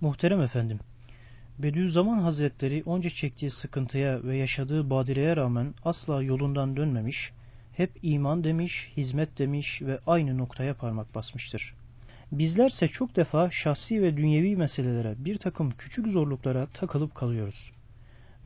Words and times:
Muhterem 0.00 0.40
efendim, 0.40 0.78
Bediüzzaman 1.58 2.18
Hazretleri 2.18 2.82
onca 2.86 3.10
çektiği 3.10 3.50
sıkıntıya 3.50 4.22
ve 4.22 4.36
yaşadığı 4.36 4.90
badireye 4.90 5.36
rağmen 5.36 5.74
asla 5.84 6.22
yolundan 6.22 6.76
dönmemiş, 6.76 7.32
hep 7.72 7.90
iman 8.02 8.44
demiş, 8.44 8.92
hizmet 8.96 9.38
demiş 9.38 9.82
ve 9.82 9.98
aynı 10.06 10.38
noktaya 10.38 10.74
parmak 10.74 11.14
basmıştır. 11.14 11.74
Bizlerse 12.32 12.88
çok 12.88 13.16
defa 13.16 13.50
şahsi 13.50 14.02
ve 14.02 14.16
dünyevi 14.16 14.56
meselelere 14.56 15.14
bir 15.18 15.38
takım 15.38 15.70
küçük 15.70 16.06
zorluklara 16.06 16.66
takılıp 16.66 17.14
kalıyoruz. 17.14 17.72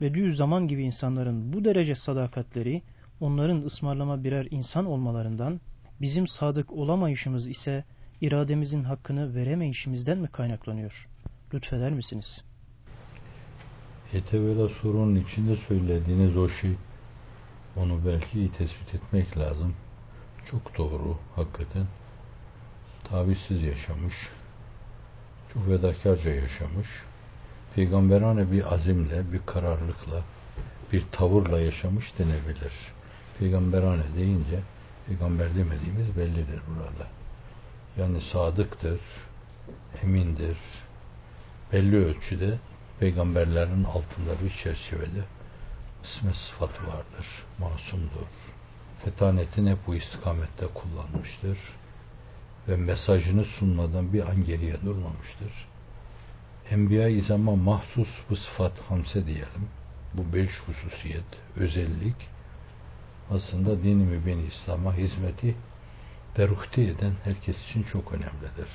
Bediüzzaman 0.01 0.67
gibi 0.67 0.83
insanların 0.83 1.53
bu 1.53 1.65
derece 1.65 1.95
sadakatleri, 1.95 2.81
onların 3.19 3.61
ısmarlama 3.61 4.23
birer 4.23 4.47
insan 4.51 4.85
olmalarından, 4.85 5.61
bizim 6.01 6.27
sadık 6.27 6.71
olamayışımız 6.71 7.47
ise 7.47 7.83
irademizin 8.21 8.83
hakkını 8.83 9.35
veremeyişimizden 9.35 10.17
mi 10.17 10.27
kaynaklanıyor? 10.27 11.07
Lütfeder 11.53 11.91
misiniz? 11.91 12.41
Etevela 14.13 14.69
sorunun 14.69 15.15
içinde 15.15 15.55
söylediğiniz 15.55 16.37
o 16.37 16.49
şey 16.49 16.75
onu 17.75 17.99
belki 18.05 18.51
tespit 18.51 18.95
etmek 18.95 19.37
lazım. 19.37 19.73
Çok 20.45 20.77
doğru 20.77 21.17
hakikaten. 21.35 21.85
Tavizsiz 23.03 23.63
yaşamış. 23.63 24.13
Çok 25.53 25.65
fedakarca 25.65 26.31
yaşamış. 26.31 26.87
Peygamberane 27.75 28.51
bir 28.51 28.73
azimle, 28.73 29.31
bir 29.31 29.41
kararlılıkla, 29.45 30.21
bir 30.93 31.05
tavırla 31.11 31.59
yaşamış 31.59 32.13
denebilir. 32.19 32.73
Peygamberane 33.39 34.03
deyince 34.17 34.59
peygamber 35.07 35.55
demediğimiz 35.55 36.17
bellidir 36.17 36.61
burada. 36.67 37.07
Yani 37.97 38.21
sadıktır, 38.21 38.99
emindir, 40.03 40.57
belli 41.73 42.05
ölçüde 42.05 42.59
peygamberlerin 42.99 43.83
altında 43.83 44.43
bir 44.43 44.49
çerçevede 44.63 45.23
isme 46.03 46.33
sıfatı 46.33 46.87
vardır, 46.87 47.27
masumdur. 47.59 48.27
Fetanetini 49.05 49.71
hep 49.71 49.77
bu 49.87 49.95
istikamette 49.95 50.65
kullanmıştır 50.67 51.57
ve 52.67 52.75
mesajını 52.75 53.45
sunmadan 53.45 54.13
bir 54.13 54.29
an 54.29 54.45
geriye 54.45 54.81
durmamıştır. 54.81 55.67
Enbiya-i 56.69 57.21
zaman 57.21 57.57
mahsus 57.57 58.09
bu 58.29 58.35
sıfat 58.35 58.79
hamse 58.89 59.25
diyelim. 59.25 59.69
Bu 60.13 60.33
beş 60.33 60.49
hususiyet, 60.59 61.25
özellik 61.55 62.15
aslında 63.31 63.83
dini 63.83 64.03
mübin 64.03 64.45
İslam'a 64.45 64.93
hizmeti 64.93 65.55
beruhti 66.37 66.81
eden 66.81 67.13
herkes 67.23 67.69
için 67.69 67.83
çok 67.83 68.13
önemlidir. 68.13 68.69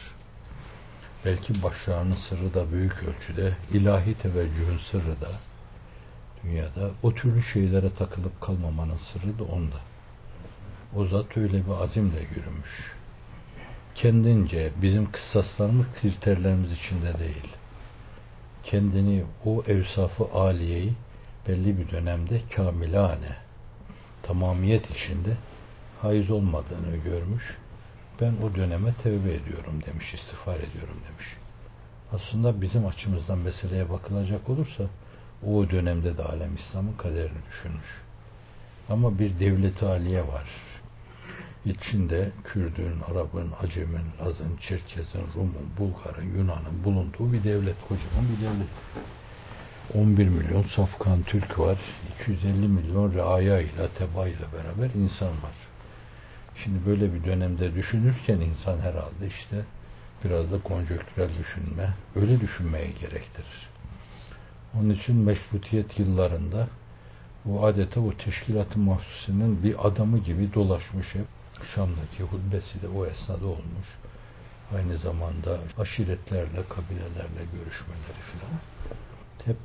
Belki 1.26 1.62
başarının 1.62 2.14
sırrı 2.14 2.54
da 2.54 2.72
büyük 2.72 3.02
ölçüde, 3.02 3.56
ilahi 3.72 4.14
teveccühün 4.14 4.78
sırrı 4.90 5.20
da 5.20 5.30
dünyada 6.44 6.90
o 7.02 7.14
türlü 7.14 7.42
şeylere 7.42 7.94
takılıp 7.94 8.40
kalmamanın 8.40 8.96
sırrı 8.96 9.38
da 9.38 9.44
onda. 9.44 9.76
O 10.96 11.06
zat 11.06 11.36
öyle 11.36 11.66
bir 11.66 11.82
azimle 11.82 12.20
yürümüş. 12.20 12.94
Kendince 13.94 14.72
bizim 14.82 15.12
kıssaslarımız 15.12 15.86
kriterlerimiz 16.00 16.72
içinde 16.72 17.18
değil. 17.18 17.48
Kendini 18.64 19.24
o 19.44 19.62
evsafı 19.66 20.24
aliyeyi 20.24 20.92
belli 21.48 21.78
bir 21.78 21.90
dönemde 21.90 22.40
kamilane, 22.56 23.36
tamamiyet 24.22 24.90
içinde 24.90 25.36
haiz 26.02 26.30
olmadığını 26.30 26.96
görmüş. 26.96 27.56
Ben 28.20 28.32
o 28.42 28.54
döneme 28.54 28.94
tevbe 29.02 29.34
ediyorum 29.34 29.82
demiş, 29.86 30.14
istiğfar 30.14 30.56
ediyorum 30.56 30.96
demiş. 31.08 31.26
Aslında 32.12 32.60
bizim 32.60 32.86
açımızdan 32.86 33.38
meseleye 33.38 33.90
bakılacak 33.90 34.48
olursa 34.48 34.84
o 35.46 35.70
dönemde 35.70 36.16
de 36.16 36.22
alem 36.22 36.54
İslam'ın 36.54 36.92
kaderini 36.92 37.38
düşünmüş. 37.50 38.02
Ama 38.88 39.18
bir 39.18 39.40
devleti 39.40 39.86
aliye 39.86 40.28
var. 40.28 40.48
İçinde 41.64 42.30
Kürdün, 42.44 43.00
Arap'ın, 43.10 43.52
Acem'in, 43.62 44.06
Laz'ın, 44.20 44.56
Çerkez'in, 44.56 45.22
Rum'un, 45.34 45.70
Bulgar'ın, 45.78 46.36
Yunan'ın 46.36 46.84
bulunduğu 46.84 47.32
bir 47.32 47.44
devlet, 47.44 47.76
kocaman 47.88 48.24
bir 48.32 48.44
devlet. 48.44 48.68
11 49.94 50.28
milyon 50.28 50.62
safkan 50.62 51.22
Türk 51.22 51.58
var, 51.58 51.78
250 52.20 52.68
milyon 52.68 53.14
reaya 53.14 53.60
ile, 53.60 53.88
teba 53.98 54.28
ile 54.28 54.46
beraber 54.52 54.94
insan 54.94 55.28
var. 55.28 55.75
Şimdi 56.64 56.86
böyle 56.86 57.14
bir 57.14 57.24
dönemde 57.24 57.74
düşünürken 57.74 58.40
insan 58.40 58.78
herhalde 58.78 59.26
işte 59.26 59.64
biraz 60.24 60.52
da 60.52 60.62
konjöktürel 60.62 61.28
düşünme, 61.38 61.94
öyle 62.14 62.40
düşünmeye 62.40 62.86
gerektirir. 62.86 63.68
Onun 64.74 64.90
için 64.90 65.16
meşrutiyet 65.16 65.98
yıllarında 65.98 66.68
bu 67.44 67.66
adeta 67.66 68.00
o 68.00 68.12
teşkilat-ı 68.16 68.78
mahsusinin 68.78 69.62
bir 69.62 69.86
adamı 69.86 70.18
gibi 70.18 70.54
dolaşmış 70.54 71.14
hep. 71.14 71.26
Şam'daki 71.74 72.22
hutbesi 72.22 72.82
de 72.82 72.88
o 72.88 73.06
esnada 73.06 73.46
olmuş. 73.46 73.88
Aynı 74.74 74.98
zamanda 74.98 75.58
aşiretlerle, 75.78 76.68
kabilelerle 76.68 77.44
görüşmeleri 77.52 78.22
filan. 78.32 78.60
Hep 79.44 79.56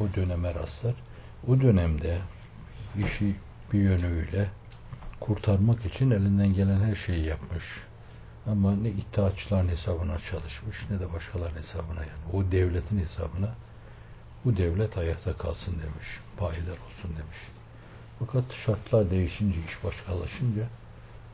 o 0.00 0.14
döneme 0.16 0.54
rastlar. 0.54 0.94
O 1.48 1.60
dönemde 1.60 2.18
işi 2.98 3.36
bir 3.72 3.80
yönüyle 3.80 4.48
kurtarmak 5.20 5.86
için 5.86 6.10
elinden 6.10 6.54
gelen 6.54 6.80
her 6.80 6.94
şeyi 6.94 7.24
yapmış. 7.24 7.64
Ama 8.46 8.76
ne 8.76 8.88
iddiaçıların 8.88 9.68
hesabına 9.68 10.18
çalışmış 10.30 10.76
ne 10.90 11.00
de 11.00 11.12
başkalarının 11.12 11.58
hesabına 11.58 12.00
yani. 12.00 12.32
O 12.32 12.52
devletin 12.52 12.98
hesabına 12.98 13.54
bu 14.44 14.56
devlet 14.56 14.98
ayakta 14.98 15.32
kalsın 15.32 15.72
demiş. 15.72 16.20
Payidar 16.36 16.72
olsun 16.72 17.10
demiş. 17.10 17.38
Fakat 18.18 18.44
şartlar 18.66 19.10
değişince, 19.10 19.58
iş 19.68 19.84
başkalaşınca 19.84 20.66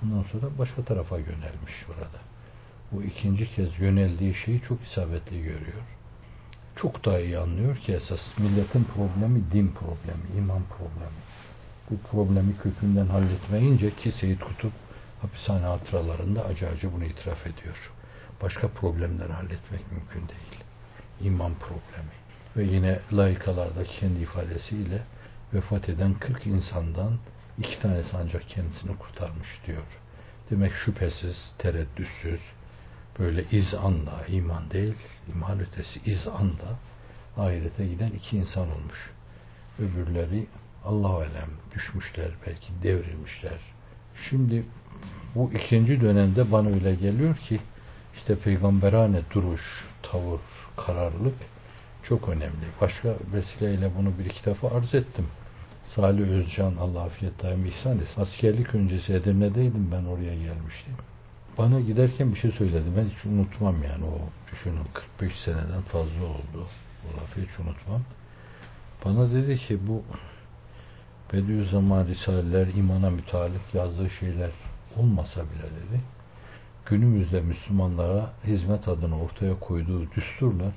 ondan 0.03 0.23
sonra 0.23 0.47
başka 0.59 0.83
tarafa 0.85 1.19
yönelmiş 1.19 1.89
burada. 1.89 2.19
Bu 2.93 3.03
ikinci 3.03 3.55
kez 3.55 3.79
yöneldiği 3.79 4.35
şeyi 4.35 4.63
çok 4.63 4.83
isabetli 4.83 5.43
görüyor. 5.43 5.83
Çok 6.77 7.05
daha 7.05 7.19
iyi 7.19 7.39
anlıyor 7.39 7.77
ki 7.77 7.93
esas 7.93 8.21
milletin 8.39 8.85
problemi 8.85 9.43
din 9.53 9.69
problemi, 9.69 10.39
iman 10.39 10.63
problemi. 10.79 11.21
Bu 11.91 11.99
problemi 11.99 12.57
kökünden 12.57 13.07
halletmeyince 13.07 13.95
ki 13.97 14.13
Seyit 14.13 14.41
Kutup 14.41 14.73
hapishane 15.23 15.67
hatıralarında 15.67 16.45
acı 16.45 16.69
acı 16.69 16.93
bunu 16.93 17.05
itiraf 17.05 17.47
ediyor. 17.47 17.93
Başka 18.43 18.69
problemleri 18.69 19.33
halletmek 19.33 19.93
mümkün 19.93 20.29
değil. 20.29 20.65
İman 21.21 21.55
problemi 21.55 22.15
ve 22.57 22.65
yine 22.65 23.01
layıkalarda 23.13 23.85
kendi 23.85 24.21
ifadesiyle 24.21 25.03
vefat 25.55 25.89
eden 25.89 26.15
40 26.15 26.47
insandan 26.47 27.19
iki 27.59 27.81
tanesi 27.81 28.17
ancak 28.17 28.49
kendisini 28.49 28.97
kurtarmış 28.99 29.49
diyor. 29.67 29.85
Demek 30.51 30.73
şüphesiz, 30.73 31.53
tereddütsüz, 31.59 32.41
böyle 33.19 33.45
izanla, 33.51 34.27
iman 34.29 34.71
değil, 34.71 34.97
iman 35.35 35.61
ötesi 35.61 36.01
izanla 36.07 36.79
ahirete 37.37 37.87
giden 37.87 38.11
iki 38.11 38.37
insan 38.37 38.73
olmuş. 38.73 39.13
Öbürleri 39.79 40.47
Allah 40.85 41.09
alem 41.09 41.51
düşmüşler, 41.75 42.31
belki 42.47 42.73
devrilmişler. 42.83 43.59
Şimdi 44.29 44.65
bu 45.35 45.51
ikinci 45.53 46.01
dönemde 46.01 46.53
bana 46.53 46.69
öyle 46.69 46.95
geliyor 46.95 47.37
ki 47.37 47.61
işte 48.15 48.39
peygamberane 48.39 49.23
duruş, 49.35 49.85
tavır, 50.03 50.41
kararlılık 50.77 51.35
çok 52.03 52.29
önemli. 52.29 52.67
Başka 52.81 53.15
vesileyle 53.33 53.91
bunu 53.99 54.19
bir 54.19 54.25
iki 54.25 54.45
defa 54.45 54.69
arz 54.69 54.95
ettim. 54.95 55.27
Salih 55.95 56.29
Özcan 56.29 56.75
Allah 56.81 57.03
afiyet 57.03 57.43
daim 57.43 57.67
ihsan 57.67 57.99
etsin. 57.99 58.21
Askerlik 58.21 58.75
öncesi 58.75 59.13
Edirne'deydim 59.13 59.89
ben 59.93 60.05
oraya 60.05 60.35
gelmiştim. 60.35 60.95
Bana 61.59 61.81
giderken 61.81 62.33
bir 62.33 62.39
şey 62.39 62.51
söyledi. 62.51 62.85
Ben 62.97 63.05
hiç 63.05 63.25
unutmam 63.25 63.83
yani 63.83 64.05
o 64.05 64.19
düşünün 64.53 64.85
45 65.19 65.37
seneden 65.45 65.83
fazla 65.83 66.25
oldu. 66.25 66.67
O 67.05 67.21
lafı 67.21 67.41
hiç 67.41 67.61
unutmam. 67.61 68.03
Bana 69.05 69.33
dedi 69.33 69.57
ki 69.57 69.79
bu 69.89 70.03
Bediüzzaman 71.35 72.07
Risaleler 72.07 72.67
imana 72.67 73.11
mütalik 73.11 73.75
yazdığı 73.75 74.11
şeyler 74.11 74.51
olmasa 74.97 75.41
bile 75.41 75.63
dedi 75.63 76.01
günümüzde 76.87 77.41
Müslümanlara 77.41 78.33
hizmet 78.45 78.89
adına 78.89 79.19
ortaya 79.21 79.61
koyduğu 79.61 80.11
düsturlar 80.11 80.73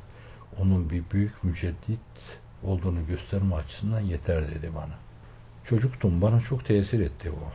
onun 0.62 0.90
bir 0.90 1.04
büyük 1.12 1.44
müceddit 1.44 2.00
olduğunu 2.64 3.08
gösterme 3.08 3.56
açısından 3.56 4.00
yeter 4.00 4.48
dedi 4.52 4.72
bana. 4.76 4.94
Çocuktum 5.66 6.22
bana 6.22 6.42
çok 6.42 6.66
tesir 6.66 7.00
etti 7.00 7.32
o. 7.32 7.52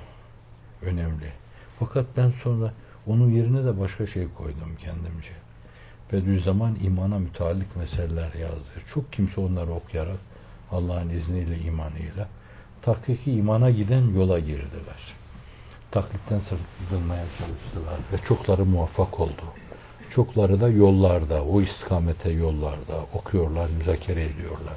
Önemli. 0.86 1.32
Fakat 1.78 2.06
ben 2.16 2.32
sonra 2.42 2.72
onun 3.06 3.30
yerine 3.30 3.64
de 3.64 3.80
başka 3.80 4.06
şey 4.06 4.28
koydum 4.28 4.76
kendimce. 4.78 5.32
Bediüzzaman 6.12 6.76
imana 6.82 7.18
müteallik 7.18 7.76
meseleler 7.76 8.34
yazdı. 8.34 8.70
Çok 8.94 9.12
kimse 9.12 9.40
onları 9.40 9.72
okuyarak 9.72 10.18
Allah'ın 10.70 11.08
izniyle 11.08 11.58
imanıyla 11.58 12.28
tahkiki 12.82 13.32
imana 13.32 13.70
giden 13.70 14.14
yola 14.14 14.38
girdiler. 14.38 15.14
Taklitten 15.90 16.38
sırtılmaya 16.38 17.24
çalıştılar 17.38 17.98
ve 18.12 18.18
çokları 18.28 18.64
muvaffak 18.64 19.20
oldu. 19.20 19.42
Çokları 20.14 20.60
da 20.60 20.68
yollarda, 20.68 21.44
o 21.44 21.62
istikamete 21.62 22.30
yollarda 22.30 23.06
okuyorlar, 23.12 23.70
müzakere 23.70 24.24
ediyorlar. 24.24 24.76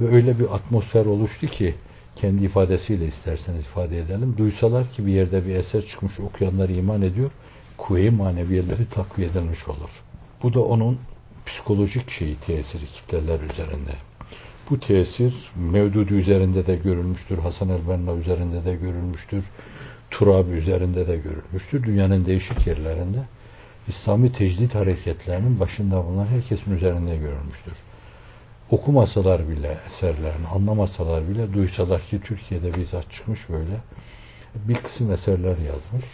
Ve 0.00 0.14
öyle 0.16 0.38
bir 0.38 0.54
atmosfer 0.54 1.06
oluştu 1.06 1.46
ki 1.46 1.74
kendi 2.16 2.44
ifadesiyle 2.44 3.06
isterseniz 3.06 3.66
ifade 3.66 3.98
edelim. 3.98 4.34
Duysalar 4.38 4.92
ki 4.92 5.06
bir 5.06 5.12
yerde 5.12 5.46
bir 5.46 5.54
eser 5.54 5.86
çıkmış 5.86 6.20
okuyanlar 6.20 6.68
iman 6.68 7.02
ediyor. 7.02 7.30
Kuvve-i 7.78 8.10
maneviyeleri 8.10 8.88
takviye 8.88 9.28
edilmiş 9.28 9.68
olur. 9.68 9.90
Bu 10.42 10.54
da 10.54 10.60
onun 10.60 10.98
psikolojik 11.46 12.10
şeyi 12.10 12.36
tesiri 12.36 12.86
kitleler 12.86 13.40
üzerinde. 13.40 14.09
Bu 14.70 14.80
tesir 14.80 15.34
Mevdudi 15.56 16.14
üzerinde 16.14 16.66
de 16.66 16.76
görülmüştür. 16.76 17.38
Hasan 17.38 17.68
el-Benna 17.68 18.14
üzerinde 18.14 18.64
de 18.64 18.74
görülmüştür. 18.74 19.44
Turabi 20.10 20.50
üzerinde 20.50 21.06
de 21.06 21.16
görülmüştür. 21.16 21.82
Dünyanın 21.84 22.26
değişik 22.26 22.66
yerlerinde 22.66 23.18
İslami 23.88 24.32
tecdit 24.32 24.74
hareketlerinin 24.74 25.60
başında 25.60 26.04
bulunan 26.04 26.26
herkesin 26.26 26.76
üzerinde 26.76 27.16
görülmüştür. 27.16 27.72
Okumasalar 28.70 29.48
bile 29.48 29.78
eserlerini, 29.86 30.46
anlamasalar 30.46 31.28
bile 31.28 31.52
duysalar 31.52 32.00
ki 32.00 32.20
Türkiye'de 32.20 32.74
bizzat 32.74 33.12
çıkmış 33.12 33.48
böyle 33.48 33.76
bir 34.54 34.74
kısım 34.74 35.12
eserler 35.12 35.56
yazmış. 35.58 36.04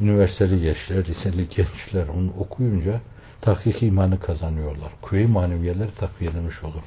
Üniversiteli 0.00 0.60
gençler, 0.60 1.08
liseli 1.08 1.48
gençler 1.48 2.08
onu 2.08 2.32
okuyunca 2.38 3.00
tahkik 3.40 3.82
imanı 3.82 4.20
kazanıyorlar. 4.20 4.92
Kuvve-i 5.02 5.26
maneviyeler 5.26 5.88
takviye 5.98 6.30
edilmiş 6.30 6.64
olur. 6.64 6.82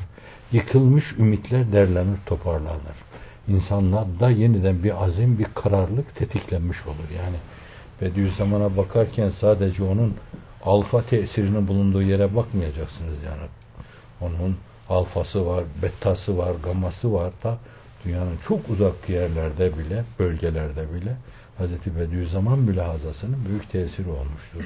Yıkılmış 0.51 1.03
ümitler 1.19 1.71
derlenir, 1.71 2.17
toparlanır. 2.25 2.97
İnsanlarda 3.47 4.29
yeniden 4.29 4.83
bir 4.83 5.03
azim, 5.03 5.39
bir 5.39 5.45
kararlılık 5.55 6.15
tetiklenmiş 6.15 6.87
olur. 6.87 7.09
Yani 7.17 7.35
Bediüzzaman'a 8.01 8.77
bakarken 8.77 9.29
sadece 9.29 9.83
onun 9.83 10.15
alfa 10.63 11.01
tesirinin 11.05 11.67
bulunduğu 11.67 12.01
yere 12.01 12.35
bakmayacaksınız 12.35 13.23
yani. 13.25 13.49
Onun 14.21 14.57
alfası 14.89 15.45
var, 15.45 15.63
betası 15.81 16.37
var, 16.37 16.55
gaması 16.63 17.13
var 17.13 17.33
da 17.43 17.57
dünyanın 18.05 18.37
çok 18.47 18.69
uzak 18.69 19.09
yerlerde 19.09 19.77
bile, 19.77 20.03
bölgelerde 20.19 20.93
bile 20.93 21.15
Hz. 21.59 21.95
Bediüzzaman 21.99 22.59
mülahazasının 22.59 23.45
büyük 23.45 23.69
tesiri 23.69 24.09
olmuştur. 24.09 24.63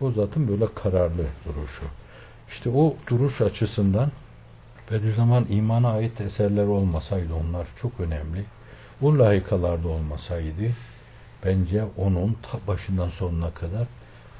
O 0.00 0.10
zatın 0.10 0.48
böyle 0.48 0.74
kararlı 0.74 1.26
duruşu. 1.44 1.84
İşte 2.48 2.70
o 2.70 2.96
duruş 3.06 3.40
açısından 3.40 4.10
Bediüzzaman 4.90 5.46
imana 5.48 5.90
ait 5.92 6.20
eserler 6.20 6.66
olmasaydı 6.66 7.34
onlar 7.34 7.66
çok 7.82 8.00
önemli. 8.00 8.44
Bu 9.00 9.18
layıkalarda 9.18 9.88
olmasaydı 9.88 10.72
bence 11.44 11.84
onun 11.96 12.36
ta 12.42 12.58
başından 12.66 13.08
sonuna 13.08 13.50
kadar 13.50 13.86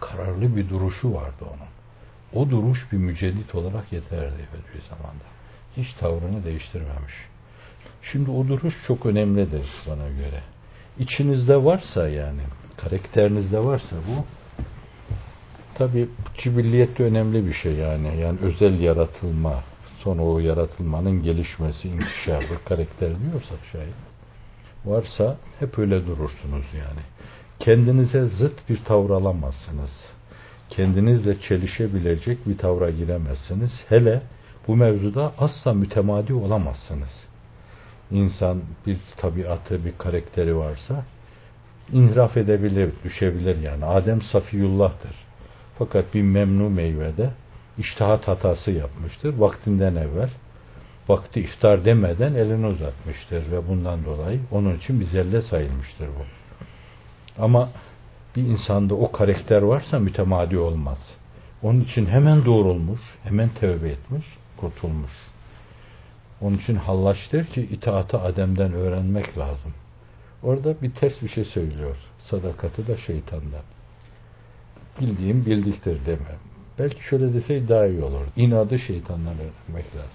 kararlı 0.00 0.56
bir 0.56 0.69
duruşu 0.69 1.14
vardı 1.14 1.44
onun. 1.44 1.69
O 2.43 2.50
duruş 2.50 2.93
bir 2.93 2.96
müceddit 2.96 3.54
olarak 3.54 3.93
yeterdi 3.93 4.49
Bediüzzaman'da. 4.52 5.25
Hiç 5.76 5.93
tavrını 5.93 6.44
değiştirmemiş. 6.44 7.14
Şimdi 8.02 8.31
o 8.31 8.49
duruş 8.49 8.75
çok 8.87 9.06
önemlidir 9.06 9.66
bana 9.90 10.08
göre. 10.08 10.43
İçinizde 10.99 11.64
varsa 11.64 12.08
yani, 12.08 12.40
karakterinizde 12.76 13.64
varsa 13.64 13.96
bu 14.08 14.25
tabi 15.78 16.08
cibilliyet 16.38 16.98
de 16.98 17.04
önemli 17.04 17.46
bir 17.46 17.52
şey 17.52 17.72
yani. 17.72 18.20
Yani 18.20 18.38
özel 18.42 18.80
yaratılma, 18.80 19.54
sonra 19.98 20.22
o 20.22 20.38
yaratılmanın 20.38 21.22
gelişmesi, 21.22 21.88
inkişafı, 21.88 22.64
karakter 22.64 23.08
diyorsak 23.20 23.58
şayet 23.72 23.94
varsa 24.84 25.36
hep 25.58 25.78
öyle 25.78 26.06
durursunuz 26.06 26.66
yani. 26.75 27.00
Kendinize 27.58 28.25
zıt 28.25 28.69
bir 28.69 28.84
tavır 28.84 29.10
alamazsınız. 29.10 29.90
Kendinizle 30.70 31.40
çelişebilecek 31.40 32.48
bir 32.48 32.58
tavra 32.58 32.90
giremezsiniz. 32.90 33.70
Hele 33.88 34.22
bu 34.66 34.76
mevzuda 34.76 35.32
asla 35.38 35.75
mütemadi 35.75 36.34
olamazsınız. 36.34 37.26
İnsan 38.10 38.60
bir 38.86 38.98
tabiatı, 39.16 39.84
bir 39.84 39.92
karakteri 39.98 40.56
varsa 40.56 41.04
inhiraf 41.92 42.36
edebilir, 42.36 42.90
düşebilir 43.04 43.62
yani. 43.62 43.84
Adem 43.84 44.22
Safiyullah'tır. 44.22 45.27
Fakat 45.78 46.14
bir 46.14 46.22
memnu 46.22 46.70
meyvede 46.70 47.30
iştihat 47.78 48.28
hatası 48.28 48.70
yapmıştır 48.70 49.38
vaktinden 49.38 49.96
evvel 49.96 50.30
vakti 51.08 51.40
iftar 51.40 51.84
demeden 51.84 52.34
elini 52.34 52.66
uzatmıştır 52.66 53.52
ve 53.52 53.69
bundan 53.69 54.04
dolayı 54.04 54.40
onun 54.50 54.76
için 54.76 55.00
bir 55.00 55.04
zelle 55.04 55.42
sayılmıştır 55.42 56.08
bu. 56.08 56.25
Ama 57.42 57.69
bir 58.36 58.42
insanda 58.42 58.94
o 58.94 59.12
karakter 59.12 59.62
varsa 59.62 59.98
mütemadi 59.98 60.58
olmaz. 60.58 60.98
Onun 61.62 61.80
için 61.80 62.06
hemen 62.06 62.44
doğrulmuş, 62.44 63.00
hemen 63.25 63.48
tövbe 63.48 63.88
etmiş, 63.88 64.26
kurtulmuş. 64.56 65.12
Onun 66.40 66.58
için 66.58 66.76
Hallaç 66.76 67.16
ki 67.54 67.62
itaatı 67.62 68.20
Adem'den 68.20 68.72
öğrenmek 68.72 69.38
lazım. 69.38 69.75
Orada 70.42 70.82
bir 70.82 70.90
ters 70.90 71.22
bir 71.22 71.28
şey 71.28 71.44
söylüyor. 71.44 71.96
Sadakati 72.19 72.86
da 72.86 72.96
şeytandan. 72.96 73.62
Bildiğim 75.00 75.46
bildiktir 75.46 76.06
deme. 76.06 76.36
Belki 76.78 77.04
şöyle 77.04 77.34
deseydi 77.34 77.68
daha 77.68 77.86
iyi 77.86 78.02
olur. 78.02 78.26
İnadı 78.36 78.78
şeytandan 78.78 79.34
öğrenmek 79.34 79.96
lazım. 79.96 80.10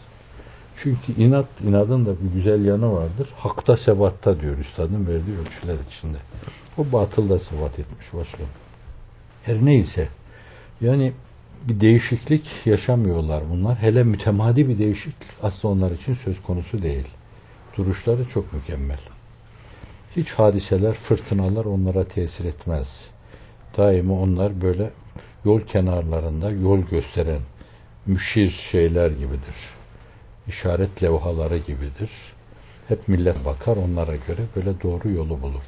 Çünkü 0.84 1.22
inat, 1.22 1.46
inadın 1.64 2.06
da 2.06 2.12
bir 2.22 2.32
güzel 2.34 2.66
yanı 2.66 2.94
vardır. 2.94 3.30
Hakta 3.36 3.78
sebatta 3.78 4.40
diyor 4.40 4.58
üstadın 4.58 5.08
verdiği 5.08 5.38
ölçüler 5.38 5.78
içinde. 5.90 6.18
O 6.78 6.92
batılda 6.92 7.40
sebat 7.40 7.80
etmiş 7.80 8.14
başka. 8.14 8.44
Her 9.44 9.66
neyse. 9.66 10.08
Yani 10.82 11.14
bir 11.68 11.80
değişiklik 11.80 12.46
yaşamıyorlar 12.66 13.44
bunlar. 13.50 13.78
Hele 13.78 14.04
mütemadi 14.04 14.70
bir 14.70 14.80
değişiklik 14.80 15.30
aslında 15.42 15.74
onlar 15.74 15.92
için 15.92 16.14
söz 16.14 16.42
konusu 16.42 16.82
değil. 16.82 17.08
Duruşları 17.78 18.30
çok 18.30 18.54
mükemmel. 18.54 19.00
Hiç 20.16 20.30
hadiseler, 20.30 20.94
fırtınalar 20.94 21.66
onlara 21.66 22.04
tesir 22.04 22.46
etmez. 22.46 22.88
Daima 23.78 24.14
onlar 24.14 24.62
böyle 24.62 24.90
yol 25.46 25.62
kenarlarında 25.62 26.52
yol 26.52 26.80
gösteren 26.80 27.42
müşir 28.06 28.50
şeyler 28.72 29.12
gibidir 29.12 29.56
işaret 30.48 31.04
levhaları 31.04 31.58
gibidir. 31.58 32.10
Hep 32.88 33.08
millet 33.08 33.46
bakar 33.46 33.78
onlara 33.78 34.16
göre 34.16 34.42
böyle 34.56 34.82
doğru 34.82 35.10
yolu 35.10 35.42
bulur. 35.42 35.64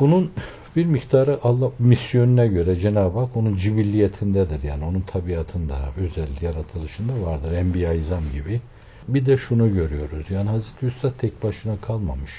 Bunun 0.00 0.32
bir 0.76 0.86
miktarı 0.86 1.38
Allah 1.42 1.70
misyonuna 1.78 2.46
göre 2.46 2.76
Cenab-ı 2.76 3.18
Hak 3.18 3.36
onun 3.36 3.56
cibilliyetindedir. 3.56 4.62
Yani 4.62 4.84
onun 4.84 5.00
tabiatında, 5.00 5.78
özel 5.96 6.28
yaratılışında 6.40 7.26
vardır. 7.26 7.52
Enbiya 7.52 7.92
izam 7.92 8.24
gibi. 8.32 8.60
Bir 9.08 9.26
de 9.26 9.36
şunu 9.36 9.74
görüyoruz. 9.74 10.30
Yani 10.30 10.48
Hazreti 10.48 10.86
Üstad 10.86 11.12
tek 11.18 11.42
başına 11.42 11.76
kalmamış. 11.76 12.32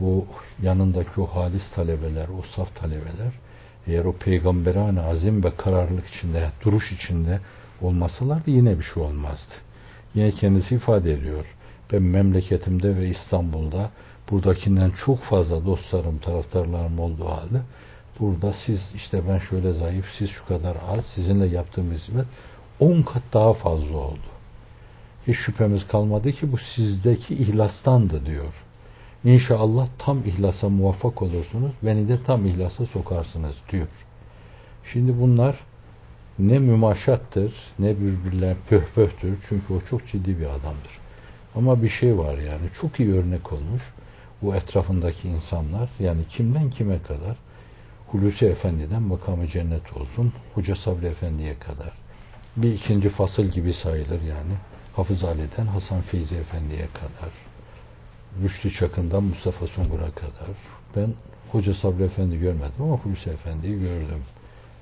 O 0.00 0.24
yanındaki 0.62 1.20
o 1.20 1.26
halis 1.26 1.70
talebeler, 1.74 2.28
o 2.28 2.42
saf 2.56 2.76
talebeler 2.76 3.32
eğer 3.88 4.04
o 4.04 4.12
peygamberane 4.12 5.00
azim 5.00 5.44
ve 5.44 5.56
kararlılık 5.56 6.06
içinde, 6.06 6.50
duruş 6.64 6.92
içinde 6.92 7.40
olmasalardı 7.82 8.50
yine 8.50 8.78
bir 8.78 8.84
şey 8.84 9.02
olmazdı. 9.02 9.54
Yine 10.14 10.32
kendisi 10.32 10.74
ifade 10.74 11.12
ediyor. 11.12 11.44
Ben 11.92 12.02
memleketimde 12.02 12.96
ve 12.96 13.08
İstanbul'da 13.08 13.90
buradakinden 14.30 14.92
çok 15.04 15.22
fazla 15.22 15.66
dostlarım, 15.66 16.18
taraftarlarım 16.18 16.98
olduğu 16.98 17.28
halde 17.28 17.60
burada 18.20 18.54
siz 18.66 18.80
işte 18.94 19.22
ben 19.28 19.38
şöyle 19.38 19.72
zayıf, 19.72 20.06
siz 20.18 20.30
şu 20.30 20.46
kadar 20.46 20.76
az, 20.88 21.04
sizinle 21.14 21.46
yaptığım 21.46 21.92
hizmet 21.92 22.26
on 22.80 23.02
kat 23.02 23.22
daha 23.32 23.54
fazla 23.54 23.96
oldu. 23.96 24.28
Hiç 25.26 25.36
şüphemiz 25.36 25.86
kalmadı 25.86 26.32
ki 26.32 26.52
bu 26.52 26.58
sizdeki 26.58 27.34
ihlastandı 27.34 28.26
diyor. 28.26 28.52
İnşallah 29.28 29.88
tam 29.98 30.24
ihlasa 30.24 30.68
muvaffak 30.68 31.22
olursunuz, 31.22 31.72
beni 31.82 32.08
de 32.08 32.22
tam 32.22 32.46
ihlasa 32.46 32.86
sokarsınız 32.86 33.54
diyor. 33.72 33.86
Şimdi 34.92 35.20
bunlar 35.20 35.56
ne 36.38 36.58
mümaşattır 36.58 37.54
ne 37.78 38.00
birbirler 38.00 38.56
pöhpöhtür. 38.68 39.38
Çünkü 39.48 39.74
o 39.74 39.80
çok 39.90 40.06
ciddi 40.06 40.38
bir 40.38 40.46
adamdır. 40.46 40.98
Ama 41.54 41.82
bir 41.82 41.88
şey 41.88 42.18
var 42.18 42.38
yani 42.38 42.66
çok 42.80 43.00
iyi 43.00 43.14
örnek 43.14 43.52
olmuş. 43.52 43.82
Bu 44.42 44.54
etrafındaki 44.56 45.28
insanlar 45.28 45.90
yani 46.00 46.20
kimden 46.28 46.70
kime 46.70 47.02
kadar 47.02 47.36
Hulusi 48.06 48.46
Efendi'den 48.46 49.02
makamı 49.02 49.46
cennet 49.46 49.96
olsun 49.96 50.32
Hoca 50.54 50.76
Sabri 50.76 51.06
Efendi'ye 51.06 51.58
kadar 51.58 51.92
bir 52.56 52.72
ikinci 52.72 53.08
fasıl 53.08 53.44
gibi 53.44 53.72
sayılır 53.72 54.22
yani 54.22 54.54
Hafız 54.96 55.24
Ali'den 55.24 55.66
Hasan 55.66 56.00
Feyzi 56.00 56.34
Efendi'ye 56.36 56.86
kadar 56.86 57.47
Rüştü 58.42 58.72
Çakın'dan 58.72 59.22
Mustafa 59.24 59.66
Sungur'a 59.66 60.10
kadar 60.10 60.56
ben 60.96 61.14
Hoca 61.52 61.74
Sabri 61.74 62.02
Efendi 62.02 62.38
görmedim 62.38 62.82
ama 62.82 62.96
Hulusi 62.96 63.30
Efendi'yi 63.30 63.80
gördüm. 63.80 64.22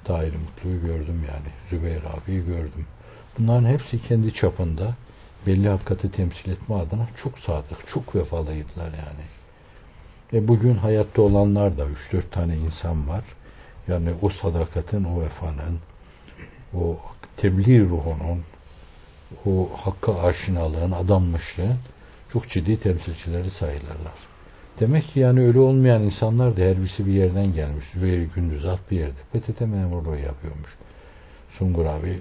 Tahir 0.04 0.34
Mutlu'yu 0.34 0.80
gördüm 0.80 1.24
yani. 1.28 1.48
Zübeyir 1.70 2.02
abiyi 2.04 2.46
gördüm. 2.46 2.86
Bunların 3.38 3.68
hepsi 3.68 4.02
kendi 4.02 4.34
çapında 4.34 4.94
belli 5.46 5.68
hakikati 5.68 6.12
temsil 6.12 6.50
etme 6.50 6.74
adına 6.74 7.08
çok 7.22 7.38
sadık, 7.38 7.88
çok 7.94 8.14
vefalıydılar 8.14 8.86
yani. 8.86 9.24
E 10.32 10.48
bugün 10.48 10.74
hayatta 10.74 11.22
olanlar 11.22 11.78
da 11.78 11.86
3-4 12.12 12.30
tane 12.30 12.56
insan 12.56 13.08
var. 13.08 13.24
Yani 13.88 14.10
o 14.22 14.30
sadakatin, 14.30 15.04
o 15.04 15.20
vefanın, 15.20 15.78
o 16.74 16.96
tebliğ 17.36 17.80
ruhunun, 17.80 18.44
o 19.46 19.70
hakka 19.76 20.22
aşinalığın, 20.22 20.92
adanmışlığın 20.92 21.78
çok 22.32 22.48
ciddi 22.48 22.80
temsilcileri 22.80 23.50
sayılırlar. 23.50 24.18
Demek 24.80 25.08
ki 25.08 25.20
yani 25.20 25.46
öyle 25.46 25.58
olmayan 25.58 26.02
insanlar 26.02 26.56
da 26.56 26.60
her 26.60 26.78
birisi 26.78 27.06
bir 27.06 27.12
yerden 27.12 27.52
gelmiş. 27.52 27.84
Zübeyir 27.94 28.28
Gündüzat 28.34 28.90
bir 28.90 28.98
yerde. 28.98 29.20
PTT 29.32 29.60
memurluğu 29.60 30.16
yapıyormuş. 30.16 30.70
Sungur 31.58 31.84
abi 31.84 32.20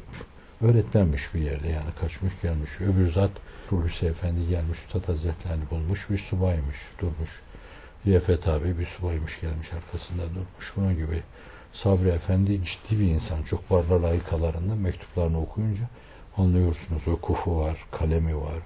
öğretmenmiş 0.62 1.34
bir 1.34 1.40
yerde 1.40 1.68
yani 1.68 1.90
kaçmış 2.02 2.34
gelmiş. 2.42 2.70
Öbür 2.82 3.12
zat 3.12 3.32
Hulusi 3.70 4.06
Efendi 4.06 4.48
gelmiş 4.48 4.80
Üstad 4.86 5.08
Hazretlerini 5.08 5.70
bulmuş 5.72 6.10
bir 6.10 6.18
subaymış 6.18 6.78
durmuş. 7.00 7.30
Riyafet 8.06 8.48
abi 8.48 8.80
bir 8.80 8.86
subaymış 8.86 9.42
gelmiş 9.42 9.74
arkasında 9.74 10.24
durmuş. 10.30 10.74
Bunun 10.76 10.96
gibi 10.96 11.24
Sabri 11.74 12.10
Efendi 12.10 12.62
ciddi 12.66 13.00
bir 13.00 13.08
insan. 13.08 13.44
Çok 13.44 13.72
varlar 13.72 14.00
layıkalarında 14.00 14.76
mektuplarını 14.76 15.42
okuyunca 15.42 15.84
anlıyorsunuz. 16.38 17.08
Okufu 17.08 17.58
var, 17.58 17.78
kalemi 17.92 18.36
var. 18.38 18.60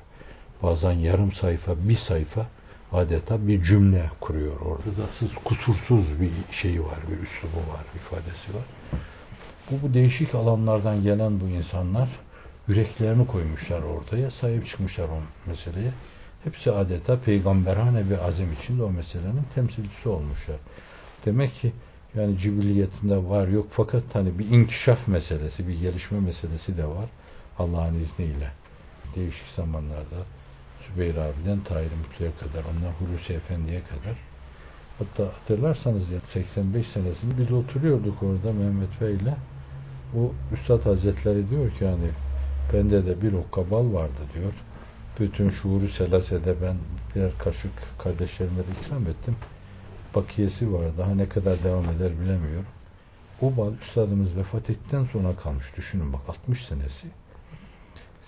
Bazen 0.64 0.92
yarım 0.92 1.32
sayfa, 1.32 1.90
bir 1.90 1.98
sayfa 1.98 2.48
adeta 2.92 3.48
bir 3.48 3.64
cümle 3.64 4.10
kuruyor 4.22 4.62
orada 4.62 4.98
da 4.98 5.10
siz 5.20 5.30
kusursuz 5.46 6.22
bir 6.22 6.32
şeyi 6.62 6.84
var, 6.84 7.00
bir 7.08 7.18
üslubu 7.18 7.72
var, 7.74 7.86
ifadesi 7.96 8.54
var. 8.56 8.64
Bu, 9.72 9.88
bu 9.88 9.94
değişik 9.94 10.36
alanlardan 10.36 11.04
gelen 11.04 11.40
bu 11.40 11.48
insanlar 11.48 12.10
yüreklerini 12.68 13.28
koymuşlar 13.28 13.82
ortaya, 13.82 14.32
sahip 14.32 14.68
çıkmışlar 14.68 15.10
o 15.10 15.50
meseleye. 15.50 15.92
Hepsi 16.44 16.72
adeta 16.72 17.20
peygamberane 17.20 18.10
bir 18.10 18.28
azim 18.28 18.54
içinde 18.54 18.84
o 18.84 18.92
meselenin 18.92 19.46
temsilcisi 19.56 20.10
olmuşlar. 20.10 20.58
Demek 21.26 21.56
ki 21.56 21.72
yani 22.16 22.38
cibiliyetinde 22.38 23.30
var 23.30 23.48
yok 23.48 23.68
fakat 23.72 24.04
hani 24.14 24.40
bir 24.40 24.46
inkişaf 24.46 25.08
meselesi, 25.08 25.68
bir 25.68 25.80
gelişme 25.80 26.20
meselesi 26.20 26.78
de 26.78 26.86
var 26.86 27.10
Allah'ın 27.60 27.96
izniyle. 27.96 28.52
Değişik 29.16 29.48
zamanlarda 29.56 30.26
Zübeyir 30.94 31.16
abiden 31.16 31.60
Tahir 31.60 31.92
Mutlu'ya 31.92 32.32
kadar, 32.40 32.64
ondan 32.66 32.92
Hulusi 32.92 33.34
Efendi'ye 33.34 33.82
kadar. 33.82 34.18
Hatta 35.00 35.24
hatırlarsanız 35.24 36.10
ya 36.10 36.20
85 36.34 36.88
senesinde 36.88 37.38
biz 37.38 37.52
oturuyorduk 37.52 38.24
orada 38.24 38.54
Mehmet 38.54 39.02
Bey 39.02 39.14
ile. 39.16 39.36
Bu 40.14 40.34
Üstad 40.54 40.86
Hazretleri 40.86 41.50
diyor 41.50 41.72
ki 41.72 41.84
yani 41.84 42.10
bende 42.74 43.06
de 43.06 43.22
bir 43.22 43.34
okka 43.34 43.72
bal 43.72 43.94
vardı 43.94 44.22
diyor. 44.34 44.54
Bütün 45.20 45.50
şuuru 45.50 45.88
selasede 45.88 46.56
ben 46.62 46.76
birer 47.16 47.32
kaşık 47.40 47.72
kardeşlerime 48.04 48.58
de 48.58 48.72
ikram 48.82 49.08
ettim. 49.08 49.36
Bakiyesi 50.16 50.74
var. 50.74 50.98
Daha 50.98 51.16
ne 51.16 51.30
kadar 51.30 51.64
devam 51.64 51.86
eder 51.86 52.12
bilemiyorum. 52.20 52.66
O 53.42 53.58
bal 53.58 53.74
üstadımız 53.82 54.38
vefat 54.38 54.70
ettikten 54.70 55.06
sonra 55.06 55.36
kalmış. 55.36 55.66
Düşünün 55.78 56.14
bak 56.14 56.22
60 56.28 56.66
senesi. 56.66 57.08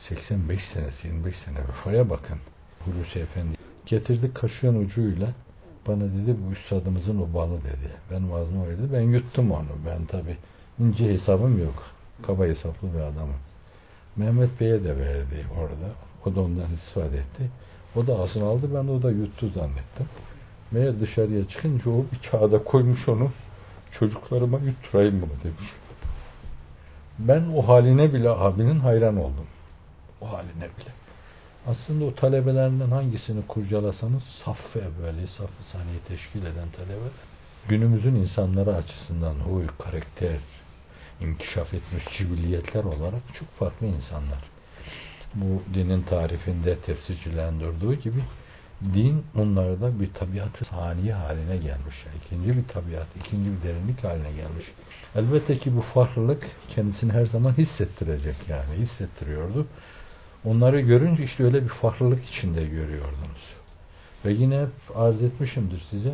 85 0.10 0.62
senesi, 0.74 1.08
25 1.08 1.36
sene 1.36 1.58
vefaya 1.58 2.10
bakın. 2.10 2.38
Hulusi 2.86 3.20
Efendi 3.20 3.58
getirdi 3.86 4.34
kaşığın 4.34 4.76
ucuyla 4.76 5.28
bana 5.88 6.02
dedi 6.02 6.36
bu 6.48 6.52
üstadımızın 6.52 7.22
o 7.22 7.34
balı 7.34 7.64
dedi. 7.64 7.92
Ben 8.12 8.32
vazma 8.32 8.66
öyle 8.66 8.94
Ben 8.94 9.02
yuttum 9.02 9.52
onu. 9.52 9.68
Ben 9.86 10.06
tabi 10.06 10.38
ince 10.80 11.14
hesabım 11.14 11.64
yok. 11.64 11.84
Kaba 12.28 12.46
hesaplı 12.46 12.94
bir 12.94 13.00
adamım. 13.00 13.36
Mehmet 14.16 14.60
Bey'e 14.60 14.84
de 14.84 14.98
verdi 14.98 15.46
orada. 15.60 15.92
O 16.26 16.36
da 16.36 16.42
ondan 16.42 16.74
istifade 16.74 17.18
etti. 17.18 17.50
O 17.96 18.08
da 18.08 18.20
asını 18.20 18.46
aldı. 18.46 18.70
Ben 18.74 18.88
o 18.88 19.02
da 19.02 19.12
yuttu 19.12 19.50
zannettim. 19.50 20.06
Meğer 20.72 21.00
dışarıya 21.00 21.48
çıkınca 21.48 21.92
o 21.92 22.06
bir 22.12 22.30
kağıda 22.30 22.64
koymuş 22.64 23.10
onu. 23.10 23.32
Çocuklarıma 24.00 24.60
yutturayım 24.60 25.22
bunu 25.22 25.44
demiş. 25.44 25.74
Ben 27.20 27.44
o 27.56 27.68
haline 27.68 28.14
bile 28.14 28.30
abinin 28.30 28.80
hayran 28.80 29.18
oldum. 29.18 29.46
O 30.22 30.32
haline 30.32 30.64
bile. 30.78 30.92
Aslında 31.68 32.06
o 32.06 32.16
talebelerinden 32.16 32.92
hangisini 32.92 33.48
kurcalasanız 33.48 34.24
saf 34.24 34.76
evveli, 34.76 35.28
saf 35.28 35.50
saniye 35.72 36.00
teşkil 36.08 36.42
eden 36.42 36.70
talebeler 36.70 37.12
günümüzün 37.68 38.16
insanları 38.16 38.76
açısından 38.76 39.34
huy, 39.34 39.68
karakter, 39.80 40.38
inkişaf 41.22 41.74
etmiş 41.74 42.04
cibilliyetler 42.18 42.84
olarak 42.84 43.22
çok 43.34 43.50
farklı 43.50 43.88
insanlar. 43.88 44.44
Bu 45.36 45.62
dinin 45.74 46.02
tarifinde 46.02 46.80
tefsircilendirdiği 46.80 48.00
gibi 48.00 48.24
din 48.94 49.24
onlarda 49.36 50.00
bir 50.00 50.14
tabiatı 50.14 50.66
saniye 50.66 51.14
haline 51.14 51.58
gelmiş. 51.58 51.96
İkinci 52.26 52.58
bir 52.58 52.68
tabiat, 52.68 53.08
ikinci 53.20 53.50
bir 53.52 53.68
derinlik 53.68 54.04
haline 54.04 54.32
gelmiş. 54.32 54.66
Elbette 55.16 55.58
ki 55.58 55.76
bu 55.76 55.82
farklılık 55.82 56.48
kendisini 56.70 57.12
her 57.12 57.26
zaman 57.26 57.54
hissettirecek 57.58 58.36
yani 58.50 58.76
hissettiriyordu. 58.78 59.68
Onları 60.46 60.80
görünce 60.80 61.24
işte 61.24 61.44
öyle 61.44 61.64
bir 61.64 61.70
farklılık 61.70 62.26
içinde 62.26 62.64
görüyordunuz. 62.64 63.56
Ve 64.26 64.32
yine 64.32 64.62
hep 64.62 64.98
arz 64.98 65.22
etmişimdir 65.22 65.84
size. 65.90 66.14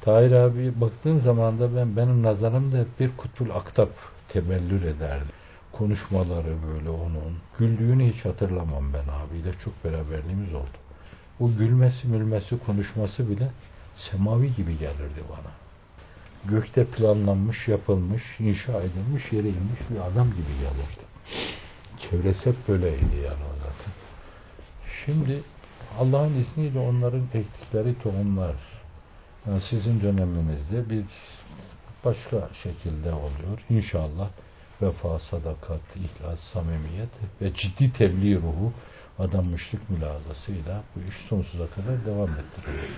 Tahir 0.00 0.32
abi 0.32 0.80
baktığım 0.80 1.20
zaman 1.20 1.60
da 1.60 1.76
ben 1.76 1.96
benim 1.96 2.22
nazarımda 2.22 2.84
bir 3.00 3.10
kutbul 3.16 3.50
aktap 3.50 3.88
tebellür 4.28 4.82
ederdi. 4.82 5.24
Konuşmaları 5.72 6.56
böyle 6.68 6.88
onun. 6.88 7.36
Güldüğünü 7.58 8.12
hiç 8.12 8.24
hatırlamam 8.24 8.84
ben 8.92 9.04
abiyle. 9.12 9.52
Çok 9.64 9.84
beraberliğimiz 9.84 10.54
oldu. 10.54 10.76
O 11.40 11.50
gülmesi, 11.58 12.08
mülmesi, 12.08 12.58
konuşması 12.66 13.30
bile 13.30 13.50
semavi 13.96 14.54
gibi 14.54 14.78
gelirdi 14.78 15.22
bana. 15.30 15.52
Gökte 16.44 16.84
planlanmış, 16.84 17.68
yapılmış, 17.68 18.22
inşa 18.40 18.72
edilmiş, 18.72 19.32
yere 19.32 19.48
inmiş 19.48 19.80
bir 19.90 19.96
adam 19.96 20.26
gibi 20.30 20.52
gelirdi. 20.60 21.02
Çevresi 22.10 22.46
hep 22.46 22.68
böyleydi 22.68 23.16
yani 23.16 23.44
o 23.52 23.54
zaten. 23.58 23.92
Şimdi 25.04 25.42
Allah'ın 25.98 26.34
izniyle 26.34 26.78
onların 26.78 27.24
ektikleri 27.34 27.98
tohumlar 27.98 28.54
yani 29.46 29.60
sizin 29.70 30.00
döneminizde 30.00 30.90
bir 30.90 31.04
başka 32.04 32.48
şekilde 32.62 33.12
oluyor. 33.12 33.64
İnşallah 33.70 34.28
vefa, 34.82 35.18
sadakat, 35.18 35.80
ihlas, 35.96 36.40
samimiyet 36.52 37.08
ve 37.40 37.52
ciddi 37.54 37.92
tebliğ 37.92 38.36
ruhu 38.36 38.72
adanmışlık 39.18 39.90
mülazasıyla 39.90 40.82
bu 40.96 41.00
iş 41.00 41.16
sonsuza 41.28 41.66
kadar 41.66 42.06
devam 42.06 42.30
ettiriyor. 42.30 42.88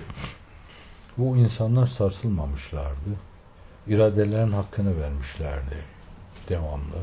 Bu 1.17 1.37
insanlar 1.37 1.87
sarsılmamışlardı. 1.87 3.09
İradelerin 3.87 4.51
hakkını 4.51 5.01
vermişlerdi. 5.01 5.83
Devamlı 6.49 6.95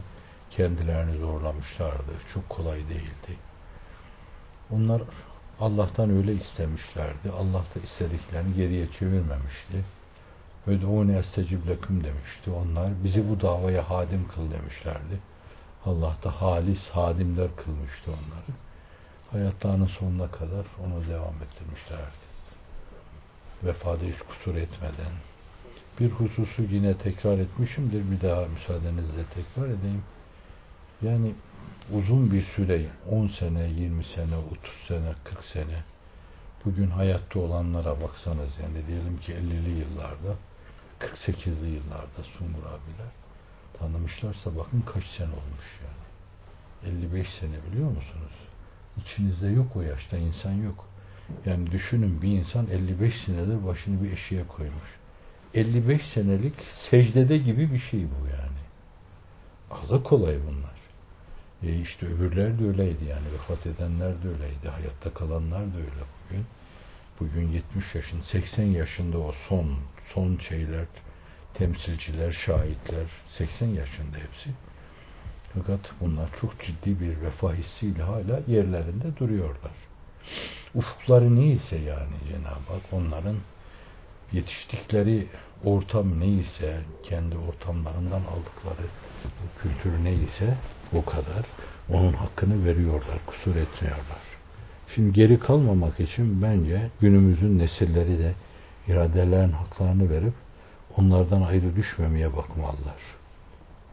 kendilerini 0.56 1.18
zorlamışlardı. 1.18 2.12
Çok 2.34 2.48
kolay 2.48 2.78
değildi. 2.88 3.38
Onlar 4.70 5.02
Allah'tan 5.60 6.10
öyle 6.10 6.34
istemişlerdi. 6.34 7.30
Allah 7.38 7.64
da 7.74 7.80
istediklerini 7.84 8.54
geriye 8.54 8.92
çevirmemişti. 8.98 9.84
Ödûne 10.66 11.18
estecib 11.18 11.68
leküm 11.68 12.04
demişti. 12.04 12.50
Onlar 12.50 13.04
bizi 13.04 13.28
bu 13.30 13.40
davaya 13.40 13.90
hadim 13.90 14.28
kıl 14.34 14.50
demişlerdi. 14.50 15.18
Allah 15.86 16.16
da 16.24 16.42
halis 16.42 16.88
hadimler 16.88 17.56
kılmıştı 17.56 18.10
onları. 18.10 18.58
Hayatlarının 19.30 19.86
sonuna 19.86 20.30
kadar 20.30 20.66
onu 20.84 21.08
devam 21.10 21.34
ettirmişlerdi. 21.42 22.22
Vefada 23.62 24.04
hiç 24.04 24.18
kusur 24.18 24.54
etmeden. 24.54 25.12
Bir 26.00 26.10
hususu 26.10 26.62
yine 26.62 26.98
tekrar 26.98 27.38
etmişimdir. 27.38 28.10
Bir 28.10 28.28
daha 28.28 28.46
müsaadenizle 28.46 29.24
tekrar 29.34 29.68
edeyim. 29.68 30.02
Yani 31.02 31.34
uzun 31.92 32.32
bir 32.32 32.42
süre 32.42 32.86
10 33.10 33.28
sene, 33.28 33.68
20 33.68 34.04
sene, 34.04 34.36
30 34.36 34.70
sene, 34.88 35.12
40 35.24 35.44
sene 35.44 35.82
bugün 36.64 36.90
hayatta 36.90 37.38
olanlara 37.40 38.00
baksanız 38.00 38.50
yani 38.62 38.86
diyelim 38.86 39.18
ki 39.18 39.32
50'li 39.32 39.70
yıllarda 39.70 40.36
48'li 41.00 41.68
yıllarda 41.68 42.22
Sungur 42.38 42.66
abiler 42.66 43.12
tanımışlarsa 43.78 44.56
bakın 44.56 44.80
kaç 44.80 45.04
sene 45.04 45.28
olmuş 45.30 45.80
yani. 45.84 46.96
55 46.96 47.28
sene 47.40 47.56
biliyor 47.70 47.88
musunuz? 47.88 48.32
İçinizde 48.96 49.46
yok 49.46 49.76
o 49.76 49.82
yaşta 49.82 50.16
insan 50.16 50.52
yok. 50.52 50.86
Yani 51.46 51.70
düşünün 51.70 52.22
bir 52.22 52.28
insan 52.28 52.66
55 52.66 53.14
senedir 53.26 53.66
başını 53.66 54.04
bir 54.04 54.12
eşiğe 54.12 54.46
koymuş. 54.46 54.98
55 55.54 56.02
senelik 56.14 56.54
secdede 56.90 57.38
gibi 57.38 57.72
bir 57.72 57.78
şey 57.78 58.00
bu 58.00 58.26
yani. 58.26 58.62
Azı 59.70 60.02
kolay 60.02 60.38
bunlar. 60.46 60.81
E 61.66 61.80
işte 61.80 62.06
öbürler 62.06 62.58
de 62.58 62.66
öyleydi 62.66 63.04
yani. 63.04 63.32
Vefat 63.32 63.66
edenler 63.66 64.22
de 64.22 64.28
öyleydi. 64.28 64.68
Hayatta 64.68 65.14
kalanlar 65.14 65.60
da 65.60 65.78
öyle 65.78 66.04
bugün. 66.30 66.46
Bugün 67.20 67.48
70 67.48 67.94
yaşın, 67.94 68.20
80 68.20 68.64
yaşında 68.64 69.18
o 69.18 69.32
son, 69.48 69.76
son 70.14 70.38
şeyler, 70.48 70.86
temsilciler, 71.54 72.32
şahitler, 72.32 73.06
80 73.38 73.66
yaşında 73.66 74.16
hepsi. 74.16 74.50
Fakat 75.54 75.80
bunlar 76.00 76.28
çok 76.40 76.60
ciddi 76.60 77.00
bir 77.00 77.20
vefa 77.20 77.54
hissiyle 77.54 78.02
hala 78.02 78.40
yerlerinde 78.46 79.16
duruyorlar. 79.16 79.72
Ufukları 80.74 81.36
neyse 81.36 81.76
yani 81.76 82.14
Cenab-ı 82.28 82.72
Hak 82.72 82.92
onların 82.92 83.36
yetiştikleri 84.32 85.26
ortam 85.64 86.20
neyse, 86.20 86.80
kendi 87.02 87.36
ortamlarından 87.36 88.20
aldıkları 88.20 88.86
kültür 89.62 90.04
neyse 90.04 90.54
o 90.92 91.04
kadar 91.04 91.46
onun 91.88 92.12
hakkını 92.12 92.64
veriyorlar, 92.64 93.18
kusur 93.26 93.56
etmiyorlar. 93.56 94.22
Şimdi 94.94 95.12
geri 95.12 95.38
kalmamak 95.38 96.00
için 96.00 96.42
bence 96.42 96.90
günümüzün 97.00 97.58
nesilleri 97.58 98.18
de 98.18 98.34
iradelerin 98.88 99.52
haklarını 99.52 100.10
verip 100.10 100.34
onlardan 100.96 101.42
ayrı 101.42 101.76
düşmemeye 101.76 102.36
bakmalılar. 102.36 103.00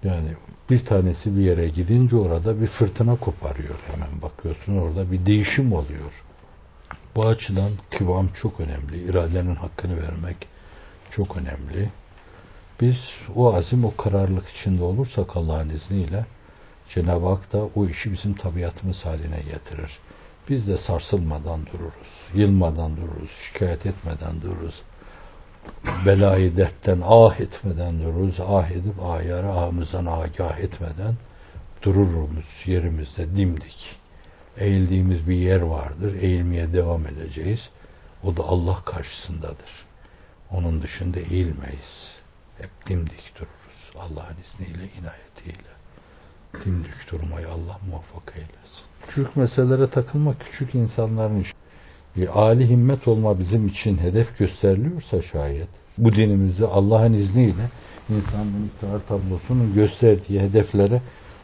Yani 0.04 0.30
bir 0.70 0.86
tanesi 0.86 1.38
bir 1.38 1.42
yere 1.42 1.70
gidince 1.70 2.16
orada 2.16 2.62
bir 2.62 2.68
fırtına 2.68 3.16
koparıyor 3.16 3.80
hemen 3.92 4.22
bakıyorsun 4.22 4.78
orada 4.78 5.12
bir 5.12 5.26
değişim 5.26 5.74
oluyor. 5.74 6.24
Bu 7.20 7.28
açıdan 7.28 7.72
kıvam 7.98 8.28
çok 8.42 8.60
önemli. 8.60 9.04
İradenin 9.04 9.56
hakkını 9.56 10.02
vermek 10.02 10.48
çok 11.12 11.38
önemli. 11.38 11.90
Biz 12.82 12.96
o 13.36 13.56
azim, 13.56 13.86
o 13.86 13.96
kararlılık 13.96 14.50
içinde 14.50 14.84
olursak 14.84 15.38
Allah'ın 15.38 15.70
izniyle 15.70 16.26
Cenab-ı 16.90 17.28
Hak 17.28 17.54
da 17.54 17.70
o 17.76 17.86
işi 17.86 18.12
bizim 18.12 18.34
tabiatımız 18.34 19.06
haline 19.06 19.40
getirir. 19.40 20.00
Biz 20.50 20.68
de 20.68 20.78
sarsılmadan 20.78 21.66
dururuz, 21.66 22.08
yılmadan 22.34 22.98
dururuz, 22.98 23.30
şikayet 23.48 23.86
etmeden 23.86 24.42
dururuz. 24.42 24.82
Belayı 26.06 26.58
dertten 26.58 27.02
ah 27.06 27.40
etmeden 27.40 28.04
dururuz, 28.04 28.40
ah 28.48 28.72
edip 28.72 29.04
ayarı 29.04 29.50
ahımızdan 29.52 30.06
agah 30.06 30.60
etmeden 30.60 31.16
dururuz 31.84 32.46
yerimizde 32.66 33.36
dimdik. 33.36 33.99
Eğildiğimiz 34.60 35.30
bir 35.30 35.36
yer 35.36 35.62
vardır, 35.62 36.16
eğilmeye 36.22 36.74
devam 36.74 37.08
edeceğiz. 37.08 37.70
O 38.24 38.38
da 38.38 38.44
Allah 38.44 38.82
karşısındadır. 38.86 39.86
Onun 40.52 40.82
dışında 40.82 41.20
eğilmeyiz. 41.20 42.16
Hep 42.58 42.70
dimdik 42.88 43.36
dururuz. 43.36 43.92
Allah'ın 44.00 44.36
izniyle, 44.42 44.84
inayetiyle. 44.84 45.70
Dimdik 46.66 47.12
durmayı 47.12 47.48
Allah 47.48 47.80
muvaffak 47.90 48.34
eylesin. 48.36 48.84
Küçük 49.08 49.36
meselelere 49.36 49.90
takılmak 49.90 50.40
küçük 50.40 50.76
insanların 50.76 51.40
işi. 51.40 51.54
Bir 52.16 52.40
âli 52.40 52.70
himmet 52.70 53.08
olma 53.08 53.40
bizim 53.40 53.68
için 53.68 53.98
hedef 53.98 54.38
gösteriliyorsa 54.38 55.22
şayet, 55.22 55.68
bu 55.98 56.16
dinimizi 56.16 56.66
Allah'ın 56.66 57.14
izniyle 57.14 57.70
insanın 58.10 58.68
iktidar 58.68 59.00
tablosunun 59.08 59.74
gösterdiği 59.74 60.40
hedeflere 60.40 61.02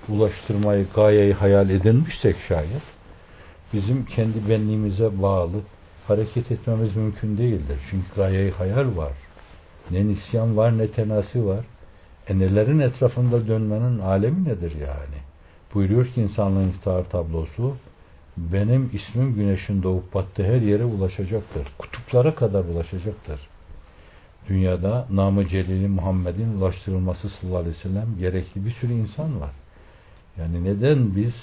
ulaştırmayı, 0.09 0.87
gayeyi 0.95 1.33
hayal 1.33 1.69
edinmişsek 1.69 2.35
şayet, 2.47 2.94
bizim 3.73 4.05
kendi 4.05 4.49
benliğimize 4.49 5.21
bağlı 5.21 5.61
hareket 6.07 6.51
etmemiz 6.51 6.95
mümkün 6.95 7.37
değildir. 7.37 7.79
Çünkü 7.89 8.05
gayeyi 8.15 8.51
hayal 8.51 8.97
var. 8.97 9.13
Ne 9.91 10.07
nisyan 10.07 10.57
var 10.57 10.77
ne 10.77 10.91
tenasi 10.91 11.45
var. 11.45 11.65
E 12.27 12.39
nelerin 12.39 12.79
etrafında 12.79 13.47
dönmenin 13.47 13.99
alemi 13.99 14.43
nedir 14.45 14.71
yani? 14.71 15.19
Buyuruyor 15.73 16.07
ki 16.07 16.21
insanlığın 16.21 16.69
iftihar 16.69 17.03
tablosu 17.03 17.75
benim 18.37 18.89
ismim 18.93 19.35
güneşin 19.35 19.83
doğup 19.83 20.13
battığı 20.13 20.43
her 20.43 20.61
yere 20.61 20.83
ulaşacaktır. 20.83 21.67
Kutuplara 21.77 22.35
kadar 22.35 22.65
ulaşacaktır. 22.65 23.39
Dünyada 24.49 25.07
namı 25.11 25.47
celili 25.47 25.87
Muhammed'in 25.87 26.57
ulaştırılması 26.57 27.29
sallallahu 27.29 27.59
aleyhi 27.59 27.75
ve 27.75 27.79
sellem 27.79 28.17
gerekli 28.19 28.65
bir 28.65 28.71
sürü 28.71 28.93
insan 28.93 29.41
var. 29.41 29.51
Yani 30.37 30.63
neden 30.63 31.15
biz 31.15 31.33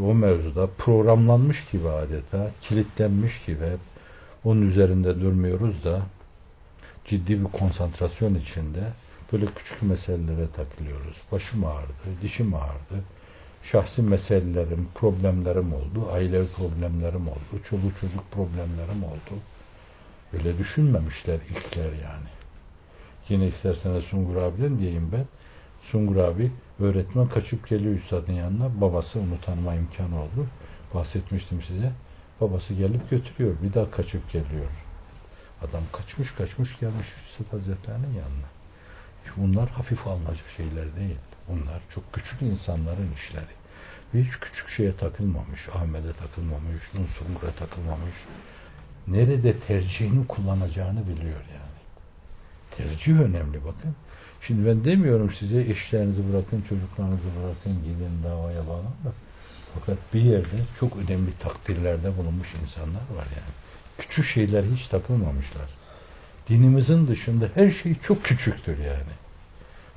o 0.00 0.14
mevzuda 0.14 0.66
programlanmış 0.78 1.64
gibi 1.72 1.88
adeta, 1.88 2.50
kilitlenmiş 2.60 3.42
gibi 3.46 3.64
hep 3.64 3.80
onun 4.44 4.70
üzerinde 4.70 5.20
durmuyoruz 5.20 5.84
da 5.84 6.02
ciddi 7.04 7.40
bir 7.40 7.44
konsantrasyon 7.44 8.34
içinde 8.34 8.92
böyle 9.32 9.46
küçük 9.46 9.82
meselelere 9.82 10.50
takılıyoruz. 10.56 11.16
Başım 11.32 11.64
ağrıdı, 11.64 12.22
dişim 12.22 12.54
ağrıdı, 12.54 13.04
şahsi 13.62 14.02
meselelerim, 14.02 14.88
problemlerim 14.94 15.72
oldu, 15.72 16.10
aile 16.12 16.46
problemlerim 16.46 17.28
oldu, 17.28 17.62
çoluk 17.70 18.00
çocuk 18.00 18.32
problemlerim 18.32 19.04
oldu. 19.04 19.40
Öyle 20.32 20.58
düşünmemişler 20.58 21.34
ilkler 21.50 21.84
yani. 21.84 22.28
Yine 23.28 23.46
isterseniz 23.46 24.04
Sungur 24.04 24.36
abiden 24.36 24.78
diyeyim 24.78 25.12
ben. 25.12 25.26
Sungur 25.90 26.16
abi 26.16 26.52
öğretmen 26.80 27.28
kaçıp 27.28 27.68
geliyor 27.68 27.94
üstadın 27.94 28.32
yanına. 28.32 28.80
Babası 28.80 29.20
onu 29.20 29.40
tanıma 29.40 29.74
imkanı 29.74 30.22
oldu. 30.22 30.46
Bahsetmiştim 30.94 31.62
size. 31.62 31.92
Babası 32.40 32.74
gelip 32.74 33.10
götürüyor. 33.10 33.56
Bir 33.62 33.74
daha 33.74 33.90
kaçıp 33.90 34.32
geliyor. 34.32 34.70
Adam 35.62 35.82
kaçmış 35.92 36.32
kaçmış 36.32 36.78
gelmiş 36.80 37.06
Üstad 37.30 37.52
Hazretlerinin 37.52 38.14
yanına. 38.14 38.48
Bunlar 39.36 39.68
hafif 39.68 40.06
alınacak 40.06 40.46
şeyler 40.56 40.96
değil. 40.96 41.18
Bunlar 41.48 41.80
çok 41.94 42.12
küçük 42.12 42.42
insanların 42.42 43.12
işleri. 43.14 43.54
Hiç 44.14 44.38
küçük 44.40 44.68
şeye 44.68 44.96
takılmamış. 44.96 45.68
Ahmet'e 45.68 46.12
takılmamış. 46.12 46.82
Nusungur'a 46.94 47.50
takılmamış. 47.50 48.14
Nerede 49.06 49.58
tercihini 49.58 50.26
kullanacağını 50.26 51.08
biliyor 51.08 51.40
yani. 51.52 51.74
Tercih 52.76 53.20
önemli 53.20 53.64
bakın. 53.64 53.96
Şimdi 54.46 54.66
ben 54.66 54.84
demiyorum 54.84 55.32
size 55.38 55.60
eşlerinizi 55.60 56.32
bırakın, 56.32 56.64
çocuklarınızı 56.68 57.28
bırakın, 57.42 57.82
gidin 57.82 58.22
davaya 58.24 58.66
bağlan 58.66 58.94
da. 59.04 59.12
Fakat 59.74 59.98
bir 60.14 60.20
yerde 60.20 60.56
çok 60.80 60.96
önemli 60.96 61.38
takdirlerde 61.38 62.18
bulunmuş 62.18 62.48
insanlar 62.62 63.00
var 63.00 63.26
yani. 63.36 63.52
Küçük 63.98 64.24
şeyler 64.24 64.64
hiç 64.64 64.86
takılmamışlar. 64.88 65.70
Dinimizin 66.48 67.06
dışında 67.06 67.48
her 67.54 67.70
şey 67.70 67.94
çok 67.94 68.24
küçüktür 68.24 68.78
yani. 68.78 69.14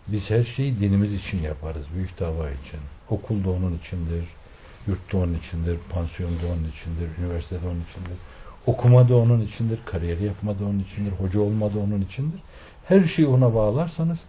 Biz 0.08 0.30
her 0.30 0.44
şeyi 0.44 0.80
dinimiz 0.80 1.14
için 1.14 1.42
yaparız, 1.42 1.86
büyük 1.96 2.20
dava 2.20 2.50
için. 2.50 2.80
Okulda 3.10 3.50
onun 3.50 3.78
içindir, 3.78 4.26
yurtta 4.88 5.18
onun 5.18 5.34
içindir, 5.34 5.78
pansiyonda 5.90 6.48
onun 6.48 6.72
içindir, 6.72 7.10
üniversitede 7.20 7.68
onun 7.68 7.84
içindir. 7.90 8.18
Okuma 8.66 9.10
da 9.10 9.16
onun 9.16 9.42
içindir, 9.42 9.80
kariyer 9.86 10.18
yapma 10.18 10.60
da 10.60 10.66
onun 10.66 10.80
içindir, 10.80 11.12
hoca 11.12 11.40
olma 11.40 11.74
da 11.74 11.80
onun 11.80 12.02
içindir. 12.02 12.42
Her 12.88 13.04
şeyi 13.04 13.28
ona 13.28 13.56
bağlarsanız 13.56 14.20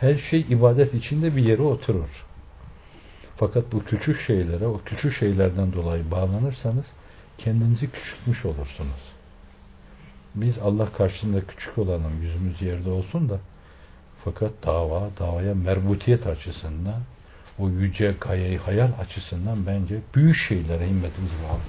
her 0.00 0.14
şey 0.14 0.40
ibadet 0.40 0.94
içinde 0.94 1.36
bir 1.36 1.44
yere 1.44 1.62
oturur. 1.62 2.26
Fakat 3.36 3.72
bu 3.72 3.84
küçük 3.84 4.20
şeylere, 4.20 4.66
o 4.66 4.80
küçük 4.84 5.16
şeylerden 5.16 5.72
dolayı 5.72 6.10
bağlanırsanız 6.10 6.86
kendinizi 7.38 7.90
küçültmüş 7.90 8.44
olursunuz. 8.44 9.12
Biz 10.34 10.58
Allah 10.58 10.92
karşısında 10.92 11.46
küçük 11.46 11.78
olalım, 11.78 12.22
yüzümüz 12.22 12.62
yerde 12.62 12.90
olsun 12.90 13.28
da 13.28 13.38
fakat 14.24 14.50
dava, 14.66 15.08
davaya 15.18 15.54
merbutiyet 15.54 16.26
açısından 16.26 17.00
o 17.58 17.68
yüce 17.68 18.14
gayeyi 18.20 18.58
hayal 18.58 18.90
açısından 19.00 19.66
bence 19.66 19.98
büyük 20.14 20.36
şeylere 20.36 20.88
himmetimiz 20.88 21.32
bağlı. 21.32 21.60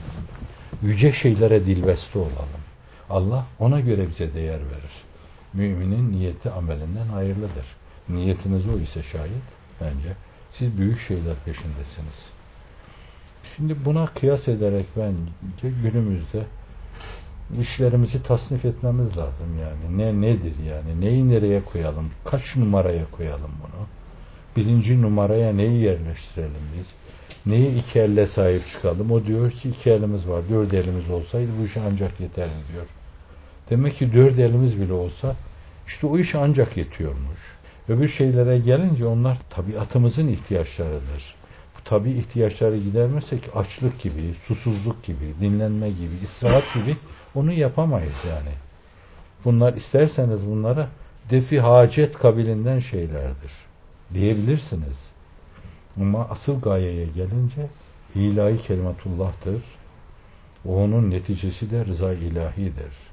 Yüce 0.90 1.14
şeylere 1.14 1.66
dilbeste 1.66 2.20
olalım. 2.20 2.62
Allah 3.10 3.46
ona 3.60 3.80
göre 3.80 4.10
bize 4.10 4.34
değer 4.34 4.60
verir. 4.60 5.11
Müminin 5.54 6.12
niyeti 6.12 6.50
amelinden 6.50 7.08
hayırlıdır. 7.08 7.66
Niyetiniz 8.10 8.68
o 8.68 8.80
ise 8.80 9.04
şayet 9.04 9.44
bence 9.82 10.16
siz 10.52 10.78
büyük 10.78 11.00
şeyler 11.00 11.36
peşindesiniz. 11.46 12.30
Şimdi 13.56 13.86
buna 13.86 14.06
kıyas 14.06 14.48
ederek 14.48 14.86
bence 14.98 15.76
günümüzde 15.84 16.46
işlerimizi 17.62 18.24
tasnif 18.24 18.66
etmemiz 18.66 19.18
lazım 19.18 19.60
yani. 19.62 19.98
Ne 19.98 20.22
nedir 20.22 20.54
yani? 20.70 21.02
Neyi 21.02 21.30
nereye 21.30 21.64
koyalım? 21.64 22.12
Kaç 22.26 22.56
numaraya 22.56 23.06
koyalım 23.12 23.52
bunu? 23.62 23.88
Birinci 24.56 25.02
numaraya 25.02 25.54
neyi 25.54 25.82
yerleştirelim 25.82 26.68
biz? 26.78 26.88
Neyi 27.46 27.80
iki 27.80 28.00
elle 28.00 28.28
sahip 28.28 28.68
çıkalım? 28.68 29.12
O 29.12 29.26
diyor 29.26 29.52
ki 29.52 29.70
iki 29.70 29.90
elimiz 29.90 30.28
var. 30.28 30.42
Dört 30.50 30.74
elimiz 30.74 31.10
olsaydı 31.10 31.52
bu 31.60 31.66
iş 31.66 31.78
ancak 31.78 32.20
yeterli 32.20 32.68
diyor. 32.74 32.86
Demek 33.70 33.98
ki 33.98 34.14
dört 34.14 34.40
elimiz 34.40 34.82
bile 34.82 34.94
olsa 34.94 35.36
işte 35.88 36.08
o 36.08 36.18
iş 36.18 36.36
ancak 36.36 36.78
yetiyormuş. 36.78 37.40
Öbür 37.90 38.10
şeylere 38.10 38.60
gelince 38.60 39.06
onlar 39.06 39.38
tabiatımızın 39.50 40.28
ihtiyaçlarıdır. 40.28 41.36
Bu 41.78 41.90
tabi 41.90 42.12
ihtiyaçları 42.12 42.78
gidermezsek 42.78 43.50
açlık 43.56 44.02
gibi, 44.02 44.34
susuzluk 44.48 45.04
gibi, 45.04 45.34
dinlenme 45.42 45.90
gibi, 45.90 46.16
istirahat 46.24 46.74
gibi 46.74 46.98
onu 47.36 47.52
yapamayız 47.54 48.26
yani. 48.28 48.54
Bunlar 49.46 49.74
isterseniz 49.74 50.48
bunlara 50.48 50.90
defi 51.30 51.60
hacet 51.60 52.18
kabilinden 52.18 52.80
şeylerdir. 52.80 53.52
Diyebilirsiniz. 54.14 55.12
Ama 55.98 56.28
asıl 56.30 56.62
gayeye 56.62 57.06
gelince 57.06 57.68
ilahi 58.16 58.62
kelimatullah'tır. 58.62 59.64
O 60.66 60.84
onun 60.84 61.12
neticesi 61.12 61.72
de 61.72 61.86
rıza 61.86 62.14
ilahidir. 62.14 63.11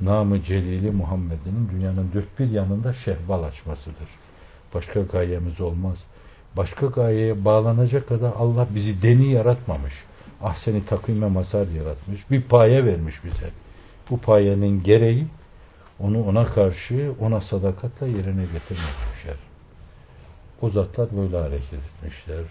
Namı 0.00 0.42
Celili 0.42 0.90
Muhammed'in 0.90 1.68
dünyanın 1.72 2.12
dört 2.14 2.38
bir 2.38 2.50
yanında 2.50 2.92
şehval 2.92 3.42
açmasıdır. 3.42 4.08
Başka 4.74 5.00
gayemiz 5.00 5.60
olmaz. 5.60 5.98
Başka 6.56 6.86
gayeye 6.86 7.44
bağlanacak 7.44 8.08
kadar 8.08 8.32
Allah 8.38 8.66
bizi 8.74 9.02
deni 9.02 9.32
yaratmamış. 9.32 9.92
Ah 10.42 10.56
seni 10.64 10.84
takvime 10.84 11.26
masar 11.26 11.66
yaratmış. 11.66 12.30
Bir 12.30 12.42
paye 12.42 12.84
vermiş 12.84 13.24
bize. 13.24 13.50
Bu 14.10 14.18
payenin 14.18 14.82
gereği 14.82 15.26
Onu 16.00 16.24
ona 16.24 16.44
karşı 16.44 17.14
ona 17.20 17.40
sadakatle 17.40 18.06
yerine 18.06 18.42
getirmek 18.42 18.94
düşer. 19.14 19.36
O 20.62 20.70
zatlar 20.70 21.08
böyle 21.16 21.36
hareket 21.36 21.72
etmişler. 21.72 22.44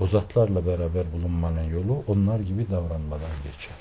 O 0.00 0.06
zatlarla 0.06 0.66
beraber 0.66 1.12
bulunmanın 1.12 1.62
yolu 1.62 2.04
onlar 2.06 2.40
gibi 2.40 2.70
davranmadan 2.70 3.36
geçer. 3.44 3.76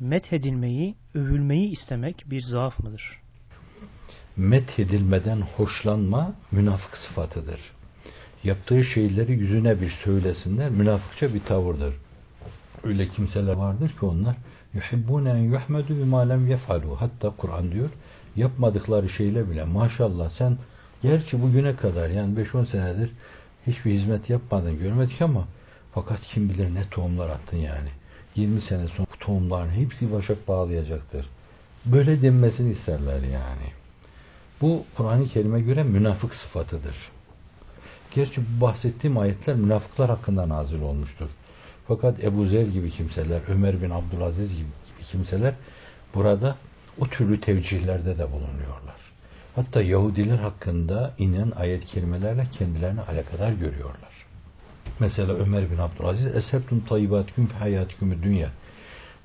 Methedilmeyi, 0.00 0.94
övülmeyi 1.14 1.70
istemek 1.70 2.24
bir 2.26 2.40
zaaf 2.40 2.78
mıdır? 2.78 3.20
Methedilmeden 4.36 5.40
hoşlanma 5.40 6.34
münafık 6.52 6.96
sıfatıdır. 6.96 7.60
Yaptığı 8.44 8.84
şeyleri 8.84 9.32
yüzüne 9.32 9.80
bir 9.80 9.90
söylesinler 9.90 10.70
münafıkça 10.70 11.34
bir 11.34 11.40
tavırdır. 11.40 11.94
Öyle 12.84 13.08
kimseler 13.08 13.52
vardır 13.52 13.88
ki 13.88 14.06
onlar 14.06 14.36
yuhibbune 14.74 15.30
en 15.30 15.36
yuhmedu 15.36 15.96
bima 15.96 16.20
lem 16.20 16.50
yefalu. 16.50 17.00
Hatta 17.00 17.30
Kur'an 17.30 17.72
diyor 17.72 17.90
yapmadıkları 18.36 19.08
şeyle 19.08 19.50
bile 19.50 19.64
maşallah 19.64 20.30
sen 20.30 20.58
gerçi 21.02 21.42
bugüne 21.42 21.76
kadar 21.76 22.10
yani 22.10 22.38
5-10 22.38 22.66
senedir 22.66 23.10
hiçbir 23.66 23.92
hizmet 23.92 24.30
yapmadın 24.30 24.78
görmedik 24.78 25.22
ama 25.22 25.48
fakat 25.92 26.20
kim 26.20 26.48
bilir 26.48 26.74
ne 26.74 26.88
tohumlar 26.88 27.30
attın 27.30 27.56
yani. 27.56 27.88
20 28.36 28.60
sene 28.60 28.88
sonra 28.88 29.06
tohumların 29.20 29.70
hepsi 29.70 30.12
başak 30.12 30.48
bağlayacaktır. 30.48 31.26
Böyle 31.84 32.22
denmesini 32.22 32.70
isterler 32.70 33.22
yani. 33.22 33.72
Bu 34.60 34.84
Kur'an-ı 34.96 35.28
Kerim'e 35.28 35.60
göre 35.60 35.82
münafık 35.82 36.34
sıfatıdır. 36.34 36.96
Gerçi 38.14 38.40
bu 38.40 38.60
bahsettiğim 38.60 39.18
ayetler 39.18 39.56
münafıklar 39.56 40.10
hakkında 40.10 40.48
nazil 40.48 40.80
olmuştur. 40.80 41.30
Fakat 41.88 42.24
Ebu 42.24 42.46
Zer 42.46 42.66
gibi 42.66 42.90
kimseler, 42.90 43.40
Ömer 43.48 43.82
bin 43.82 43.90
Abdülaziz 43.90 44.56
gibi 44.56 44.68
kimseler 45.10 45.54
burada 46.14 46.56
o 46.98 47.06
türlü 47.06 47.40
tevcihlerde 47.40 48.18
de 48.18 48.32
bulunuyorlar. 48.32 48.96
Hatta 49.56 49.82
Yahudiler 49.82 50.38
hakkında 50.38 51.14
inen 51.18 51.50
ayet 51.56 51.86
kelimelerle 51.86 52.46
kendilerini 52.52 53.00
alakadar 53.00 53.52
görüyorlar. 53.52 54.25
Mesela 55.00 55.32
Ömer 55.32 55.70
bin 55.70 55.78
Abdülaziz 55.78 56.26
Esebtum 56.26 56.80
tayyibatüküm 56.80 57.46
fi 57.46 57.54
hayatüküm 57.54 58.22
dünya 58.22 58.50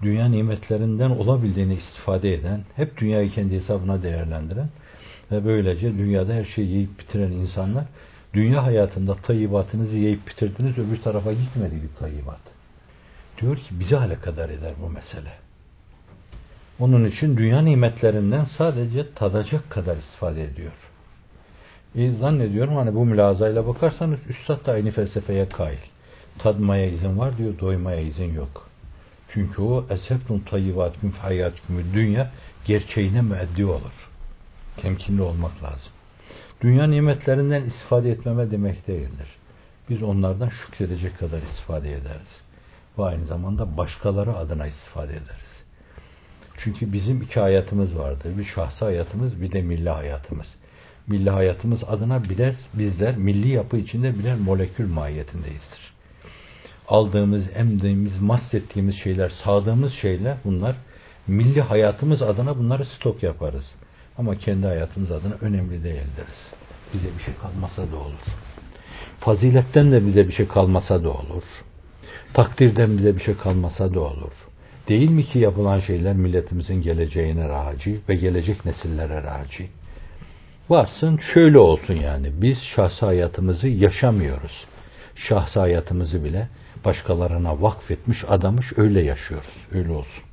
Dünya 0.01 0.25
nimetlerinden 0.25 1.09
olabildiğini 1.09 1.73
istifade 1.73 2.33
eden, 2.33 2.61
hep 2.75 2.97
dünyayı 2.97 3.29
kendi 3.29 3.55
hesabına 3.55 4.03
değerlendiren 4.03 4.69
ve 5.31 5.45
böylece 5.45 5.97
dünyada 5.97 6.33
her 6.33 6.45
şeyi 6.45 6.67
yiyip 6.69 6.99
bitiren 6.99 7.31
insanlar 7.31 7.85
dünya 8.33 8.63
hayatında 8.63 9.15
tayyibatınızı 9.15 9.97
yiyip 9.97 10.27
bitirdiniz 10.27 10.77
öbür 10.77 11.01
tarafa 11.01 11.33
gitmedi 11.33 11.75
bir 11.83 11.99
tayyibat. 11.99 12.39
Diyor 13.41 13.57
ki 13.57 13.79
bizi 13.79 13.97
alakadar 13.97 14.49
eder 14.49 14.73
bu 14.81 14.89
mesele. 14.89 15.31
Onun 16.79 17.05
için 17.05 17.37
dünya 17.37 17.61
nimetlerinden 17.61 18.43
sadece 18.43 19.13
tadacak 19.13 19.69
kadar 19.69 19.97
istifade 19.97 20.43
ediyor. 20.43 20.71
E, 21.95 22.11
zannediyorum 22.11 22.75
hani 22.75 22.95
bu 22.95 23.05
mülazayla 23.05 23.67
bakarsanız 23.67 24.19
Üstad 24.29 24.65
da 24.65 24.71
aynı 24.71 24.91
felsefeye 24.91 25.49
kail. 25.49 25.77
Tadmaya 26.37 26.85
izin 26.85 27.19
var 27.19 27.37
diyor, 27.37 27.59
doymaya 27.59 28.01
izin 28.01 28.33
yok. 28.33 28.69
Çünkü 29.33 29.61
o 29.61 29.85
esefnun 29.89 30.39
tayyivat 30.39 31.01
gün 31.01 31.11
hayatükümü 31.11 31.83
dünya 31.93 32.31
gerçeğine 32.65 33.21
müeddi 33.21 33.65
olur. 33.65 34.09
Temkinli 34.77 35.21
olmak 35.21 35.63
lazım. 35.63 35.91
Dünya 36.61 36.87
nimetlerinden 36.87 37.63
istifade 37.63 38.11
etmeme 38.11 38.51
demek 38.51 38.87
değildir. 38.87 39.27
Biz 39.89 40.03
onlardan 40.03 40.49
şükredecek 40.49 41.19
kadar 41.19 41.41
istifade 41.41 41.93
ederiz. 41.93 42.41
Ve 42.97 43.03
aynı 43.03 43.25
zamanda 43.25 43.77
başkaları 43.77 44.37
adına 44.37 44.67
istifade 44.67 45.11
ederiz. 45.11 45.63
Çünkü 46.57 46.93
bizim 46.93 47.21
iki 47.21 47.39
hayatımız 47.39 47.97
vardır. 47.97 48.37
Bir 48.37 48.45
şahsi 48.45 48.85
hayatımız, 48.85 49.41
bir 49.41 49.51
de 49.51 49.61
milli 49.61 49.89
hayatımız. 49.89 50.47
Milli 51.07 51.29
hayatımız 51.29 51.83
adına 51.83 52.23
birer, 52.23 52.55
bizler 52.73 53.17
milli 53.17 53.49
yapı 53.49 53.77
içinde 53.77 54.19
birer 54.19 54.35
molekül 54.35 54.87
mahiyetindeyizdir. 54.87 55.93
Aldığımız, 56.87 57.49
emdiğimiz, 57.55 58.19
mahsettiğimiz 58.19 58.95
şeyler, 58.95 59.29
sağdığımız 59.29 59.93
şeyler 59.93 60.37
bunlar 60.43 60.75
milli 61.27 61.61
hayatımız 61.61 62.21
adına 62.21 62.57
bunları 62.57 62.85
stok 62.85 63.23
yaparız. 63.23 63.65
Ama 64.17 64.35
kendi 64.35 64.67
hayatımız 64.67 65.11
adına 65.11 65.33
önemli 65.41 65.83
değildiriz. 65.83 66.51
Bize 66.93 67.07
bir 67.17 67.23
şey 67.23 67.33
kalmasa 67.41 67.91
da 67.91 67.95
olur. 67.95 68.25
Faziletten 69.19 69.91
de 69.91 70.05
bize 70.05 70.27
bir 70.27 70.33
şey 70.33 70.47
kalmasa 70.47 71.03
da 71.03 71.09
olur. 71.09 71.43
Takdirden 72.33 72.97
bize 72.97 73.15
bir 73.15 73.21
şey 73.21 73.37
kalmasa 73.37 73.93
da 73.93 73.99
olur. 73.99 74.33
Değil 74.87 75.09
mi 75.09 75.25
ki 75.25 75.39
yapılan 75.39 75.79
şeyler 75.79 76.13
milletimizin 76.13 76.81
geleceğine 76.81 77.49
raci 77.49 78.01
ve 78.09 78.15
gelecek 78.15 78.65
nesillere 78.65 79.23
raci? 79.23 79.69
Varsın 80.69 81.19
şöyle 81.33 81.57
olsun 81.57 81.93
yani. 81.93 82.31
Biz 82.41 82.57
şahsi 82.75 83.05
hayatımızı 83.05 83.67
yaşamıyoruz. 83.67 84.65
Şahsi 85.15 85.59
hayatımızı 85.59 86.23
bile 86.23 86.47
başkalarına 86.85 87.61
vakfetmiş 87.61 88.23
adamış 88.27 88.73
öyle 88.77 89.01
yaşıyoruz. 89.01 89.49
Öyle 89.71 89.91
olsun. 89.91 90.23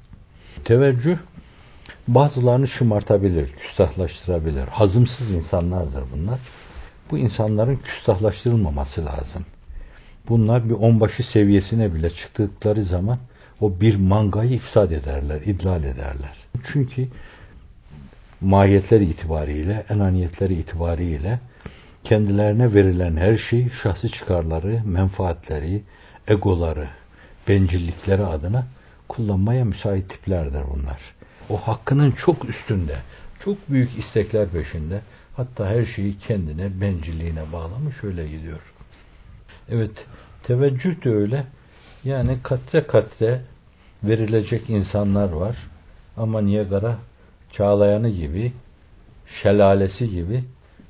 Teveccüh 0.64 1.16
bazılarını 2.08 2.68
şımartabilir, 2.68 3.52
küstahlaştırabilir. 3.52 4.66
Hazımsız 4.66 5.30
insanlardır 5.30 6.04
bunlar. 6.16 6.38
Bu 7.10 7.18
insanların 7.18 7.76
küstahlaştırılmaması 7.76 9.04
lazım. 9.04 9.46
Bunlar 10.28 10.68
bir 10.68 10.74
onbaşı 10.74 11.22
seviyesine 11.22 11.94
bile 11.94 12.10
çıktıkları 12.10 12.84
zaman 12.84 13.18
o 13.60 13.80
bir 13.80 13.96
mangayı 13.96 14.50
ifsad 14.50 14.90
ederler, 14.90 15.40
idlal 15.44 15.84
ederler. 15.84 16.36
Çünkü 16.72 17.08
mahiyetleri 18.40 19.04
itibariyle, 19.04 19.84
enaniyetleri 19.88 20.54
itibariyle 20.54 21.40
kendilerine 22.04 22.74
verilen 22.74 23.16
her 23.16 23.38
şey 23.38 23.68
şahsi 23.82 24.08
çıkarları, 24.10 24.82
menfaatleri, 24.84 25.82
egoları, 26.28 26.88
bencillikleri 27.48 28.24
adına 28.24 28.66
kullanmaya 29.08 29.64
müsait 29.64 30.10
tiplerdir 30.10 30.62
bunlar. 30.74 31.00
O 31.50 31.56
hakkının 31.56 32.10
çok 32.10 32.48
üstünde, 32.48 32.96
çok 33.44 33.70
büyük 33.70 33.98
istekler 33.98 34.48
peşinde, 34.48 35.00
hatta 35.36 35.66
her 35.66 35.84
şeyi 35.84 36.18
kendine, 36.18 36.80
bencilliğine 36.80 37.52
bağlamış 37.52 38.04
öyle 38.04 38.28
gidiyor. 38.28 38.60
Evet, 39.68 40.06
teveccüh 40.42 41.04
de 41.04 41.10
öyle. 41.10 41.46
Yani 42.04 42.38
katre 42.42 42.86
katre 42.86 43.40
verilecek 44.04 44.70
insanlar 44.70 45.32
var. 45.32 45.56
Ama 46.16 46.40
Niagara 46.40 46.98
çağlayanı 47.58 48.08
gibi, 48.08 48.52
şelalesi 49.42 50.10
gibi 50.10 50.44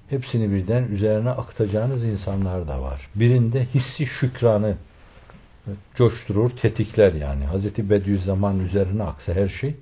hepsini 0.08 0.50
birden 0.50 0.84
üzerine 0.84 1.30
aktacağınız 1.30 2.04
insanlar 2.04 2.68
da 2.68 2.82
var. 2.82 3.08
Birinde 3.14 3.64
hissi 3.64 4.06
şükranı 4.06 4.76
coşturur, 5.94 6.50
tetikler 6.50 7.12
yani. 7.12 7.44
Hazreti 7.44 7.90
Bediüzzaman 7.90 8.60
üzerine 8.60 9.02
aksa 9.02 9.34
her 9.34 9.48
şey. 9.48 9.74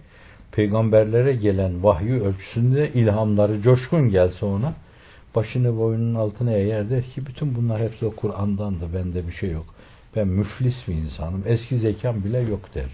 Peygamberlere 0.53 1.37
gelen 1.37 1.83
vahyi 1.83 2.23
ölçüsünde 2.23 2.93
ilhamları 2.93 3.63
coşkun 3.63 4.09
gelse 4.09 4.47
ona 4.47 4.75
başını 5.35 5.79
boynunun 5.79 6.15
altına 6.15 6.53
eğer 6.53 6.91
der 6.91 7.03
ki 7.03 7.27
bütün 7.27 7.55
bunlar 7.55 7.81
hepsi 7.81 8.07
o 8.07 8.17
Kur'an'dandı 8.17 8.95
bende 8.95 9.27
bir 9.27 9.33
şey 9.33 9.51
yok. 9.51 9.67
Ben 10.17 10.29
müflis 10.29 10.89
bir 10.89 10.95
insanım. 10.95 11.43
Eski 11.47 11.79
zekam 11.79 12.25
bile 12.25 12.39
yok 12.39 12.75
der. 12.75 12.91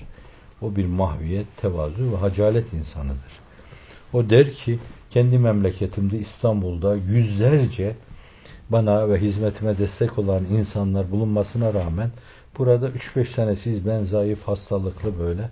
O 0.63 0.77
bir 0.77 0.87
mahviyet, 0.87 1.47
tevazu 1.57 2.13
ve 2.13 2.17
hacalet 2.17 2.73
insanıdır. 2.73 3.43
O 4.13 4.31
der 4.31 4.53
ki 4.53 4.79
kendi 5.11 5.39
memleketimde 5.39 6.19
İstanbul'da 6.19 6.95
yüzlerce 6.95 7.97
bana 8.71 9.09
ve 9.09 9.21
hizmetime 9.21 9.79
destek 9.79 10.19
olan 10.19 10.45
insanlar 10.45 11.11
bulunmasına 11.11 11.75
rağmen 11.75 12.11
burada 12.59 12.89
3-5 12.89 13.35
tanesiz 13.35 13.87
ben 13.87 14.03
zayıf, 14.03 14.43
hastalıklı 14.43 15.19
böyle 15.19 15.51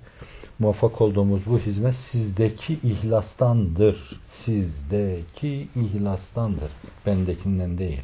muvaffak 0.59 1.01
olduğumuz 1.01 1.41
bu 1.47 1.59
hizmet 1.59 1.95
sizdeki 1.95 2.75
ihlastandır. 2.75 4.21
Sizdeki 4.45 5.69
ihlastandır. 5.77 6.71
Bendekinden 7.07 7.79
değil. 7.79 8.03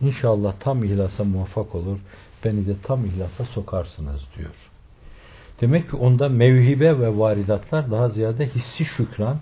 İnşallah 0.00 0.54
tam 0.60 0.84
ihlasa 0.84 1.24
muvaffak 1.24 1.74
olur. 1.74 1.98
Beni 2.44 2.66
de 2.66 2.74
tam 2.82 3.04
ihlasa 3.04 3.44
sokarsınız 3.44 4.20
diyor. 4.38 4.54
Demek 5.60 5.90
ki 5.90 5.96
onda 5.96 6.28
mevhibe 6.28 6.98
ve 6.98 7.18
varidatlar 7.18 7.90
daha 7.90 8.08
ziyade 8.08 8.46
hissi 8.46 8.84
şükran 8.84 9.38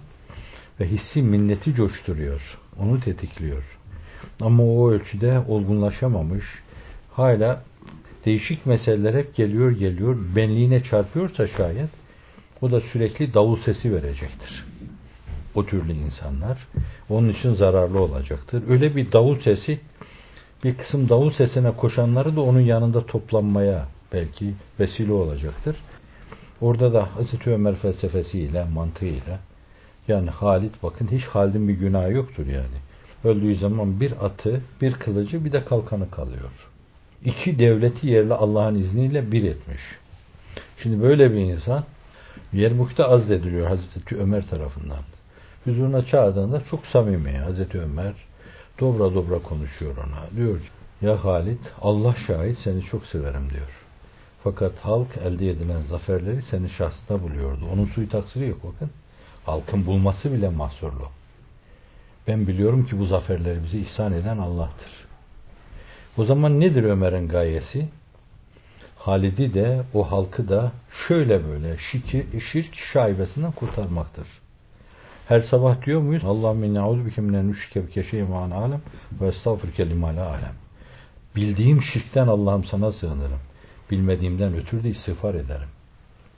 ve 0.81 0.87
hissi 0.87 1.23
minneti 1.23 1.75
coşturuyor. 1.75 2.59
Onu 2.79 3.01
tetikliyor. 3.01 3.79
Ama 4.41 4.63
o 4.63 4.91
ölçüde 4.91 5.43
olgunlaşamamış, 5.49 6.45
hala 7.13 7.63
değişik 8.25 8.67
meseleler 8.67 9.15
hep 9.15 9.35
geliyor 9.35 9.71
geliyor, 9.71 10.17
benliğine 10.37 10.83
çarpıyorsa 10.83 11.47
şayet, 11.47 11.91
o 12.63 12.71
da 12.71 12.81
sürekli 12.81 13.35
davul 13.35 13.57
sesi 13.57 13.95
verecektir. 13.95 14.65
O 15.55 15.67
türlü 15.67 15.93
insanlar. 15.93 16.67
Onun 17.09 17.29
için 17.29 17.55
zararlı 17.55 18.01
olacaktır. 18.01 18.63
Öyle 18.69 18.97
bir 18.97 19.13
davul 19.13 19.41
sesi, 19.41 19.81
bir 20.65 20.75
kısım 20.75 21.09
davul 21.09 21.31
sesine 21.31 21.71
koşanları 21.71 22.37
da 22.37 22.41
onun 22.41 22.61
yanında 22.61 23.07
toplanmaya 23.07 23.89
belki 24.13 24.55
vesile 24.81 25.13
olacaktır. 25.13 25.77
Orada 26.61 26.93
da 26.93 27.17
Hazreti 27.17 27.51
Ömer 27.51 27.75
felsefesiyle, 27.75 28.65
mantığıyla 28.65 29.39
Yani 30.09 30.31
Halit 30.31 30.83
bakın 30.83 31.09
hiç 31.13 31.25
Halid'in 31.25 31.69
bir 31.69 31.75
günahı 31.75 32.13
yoktur 32.13 32.47
yani. 32.47 32.77
Öldüğü 33.25 33.57
zaman 33.57 34.01
bir 34.01 34.25
atı, 34.27 34.61
bir 34.83 34.93
kılıcı, 34.93 35.45
bir 35.45 35.53
de 35.53 35.65
kalkanı 35.65 36.11
kalıyor. 36.11 36.51
İki 37.25 37.59
devleti 37.59 38.07
yerle 38.07 38.35
Allah'ın 38.35 38.75
izniyle 38.75 39.33
bir 39.33 39.45
etmiş. 39.45 39.81
Şimdi 40.83 41.03
böyle 41.03 41.33
bir 41.33 41.41
insan 41.41 41.85
Yermuk'ta 42.53 43.09
azlediliyor 43.09 43.67
Hazreti 43.67 44.17
Ömer 44.17 44.49
tarafından. 44.49 45.03
Huzuruna 45.65 46.05
çağırdığında 46.05 46.63
çok 46.71 46.87
samimi 46.87 47.39
Hazreti 47.39 47.81
Ömer 47.81 48.13
dobra 48.81 49.15
dobra 49.15 49.39
konuşuyor 49.39 49.97
ona. 49.97 50.37
Diyor 50.37 50.61
ya 51.03 51.25
Halit 51.25 51.61
Allah 51.83 52.15
şahit 52.27 52.59
seni 52.59 52.83
çok 52.83 53.07
severim 53.07 53.51
diyor. 53.51 53.83
Fakat 54.45 54.79
halk 54.79 55.17
elde 55.25 55.51
edilen 55.51 55.83
zaferleri 55.83 56.43
senin 56.43 56.69
şahsında 56.69 57.23
buluyordu. 57.23 57.65
Onun 57.73 57.87
suyu 57.87 58.09
taksiri 58.09 58.49
yok 58.49 58.59
bakın. 58.65 58.91
Halkın 59.47 59.87
bulması 59.87 60.33
bile 60.33 60.49
mahsurlu. 60.49 61.09
Ben 62.27 62.47
biliyorum 62.47 62.87
ki 62.87 62.99
bu 62.99 63.07
zaferleri 63.07 63.65
bize 63.65 63.79
ihsan 63.79 64.13
eden 64.13 64.39
Allah'tır. 64.39 65.07
O 66.17 66.25
zaman 66.25 66.61
nedir 66.61 66.85
Ömer'in 66.85 67.29
gayesi? 67.29 67.89
Halid'i 68.99 69.55
de 69.55 69.83
o 69.95 70.11
halkı 70.13 70.49
da 70.49 70.73
şöyle 71.09 71.45
böyle 71.45 71.77
şirk, 71.79 72.43
şirk 72.53 72.75
şaibesinden 72.93 73.53
kurtarmaktır. 73.53 74.27
Her 75.29 75.41
sabah 75.41 75.87
diyor 75.87 76.01
muyuz? 76.01 76.25
Allahümme 76.25 76.67
inne 76.67 76.81
auzu 76.81 77.07
bike 77.07 77.21
minen 77.21 77.49
nüşrike 77.49 77.87
bike 77.87 78.05
şeyman 78.05 78.51
alem 78.51 78.81
ve 79.21 79.29
estağfirke 79.29 79.91
limala 79.91 80.29
alem. 80.29 80.55
Bildiğim 81.37 81.83
şirkten 81.83 82.27
Allah'ım 82.27 82.65
sana 82.65 82.93
sığınırım. 82.93 83.41
Bilmediğimden 83.91 84.55
ötürü 84.57 84.85
de 84.85 84.89
istiğfar 84.89 85.35
ederim. 85.35 85.69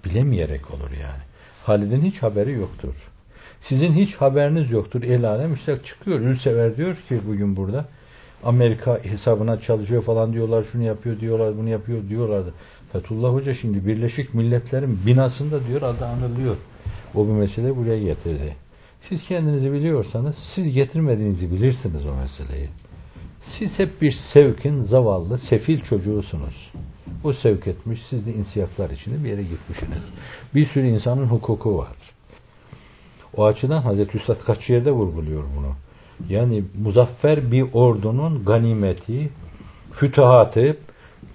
Bilemeyerek 0.04 0.70
olur 0.70 0.90
yani. 0.90 1.27
Halid'in 1.68 2.02
hiç 2.02 2.22
haberi 2.22 2.52
yoktur. 2.52 2.94
Sizin 3.60 3.92
hiç 3.92 4.14
haberiniz 4.14 4.70
yoktur. 4.70 5.02
El 5.02 5.28
alem 5.28 5.54
işte 5.54 5.78
çıkıyor. 5.84 6.20
Ülsever 6.20 6.76
diyor 6.76 6.96
ki 7.08 7.20
bugün 7.28 7.56
burada 7.56 7.88
Amerika 8.44 9.04
hesabına 9.04 9.60
çalışıyor 9.60 10.02
falan 10.02 10.32
diyorlar. 10.32 10.64
Şunu 10.72 10.82
yapıyor 10.82 11.20
diyorlar. 11.20 11.58
Bunu 11.58 11.68
yapıyor 11.68 12.08
diyorlardı. 12.08 12.54
Fethullah 12.92 13.32
Hoca 13.32 13.54
şimdi 13.54 13.86
Birleşik 13.86 14.34
Milletler'in 14.34 14.98
binasında 15.06 15.66
diyor 15.66 15.82
adı 15.82 16.06
anılıyor. 16.06 16.56
O 17.14 17.26
bir 17.26 17.32
mesele 17.32 17.76
buraya 17.76 17.98
getirdi. 17.98 18.56
Siz 19.08 19.24
kendinizi 19.28 19.72
biliyorsanız 19.72 20.36
siz 20.54 20.72
getirmediğinizi 20.72 21.50
bilirsiniz 21.50 22.06
o 22.06 22.14
meseleyi. 22.14 22.68
Siz 23.42 23.78
hep 23.78 24.02
bir 24.02 24.12
sevkin 24.32 24.82
zavallı, 24.82 25.38
sefil 25.38 25.80
çocuğusunuz. 25.80 26.72
O 27.24 27.32
sevk 27.32 27.66
etmiş, 27.66 28.00
siz 28.10 28.26
de 28.26 28.34
insiyaklar 28.34 28.90
içinde 28.90 29.24
bir 29.24 29.28
yere 29.28 29.42
gitmişsiniz. 29.42 30.02
Bir 30.54 30.66
sürü 30.66 30.86
insanın 30.86 31.26
hukuku 31.26 31.78
var. 31.78 31.96
O 33.36 33.46
açıdan 33.46 33.82
Hazreti 33.82 34.16
Üstad 34.16 34.40
kaç 34.44 34.70
yerde 34.70 34.90
vurguluyor 34.90 35.44
bunu. 35.56 35.72
Yani 36.28 36.64
muzaffer 36.82 37.52
bir 37.52 37.66
ordunun 37.72 38.44
ganimeti, 38.44 39.30
fütuhatı 39.92 40.76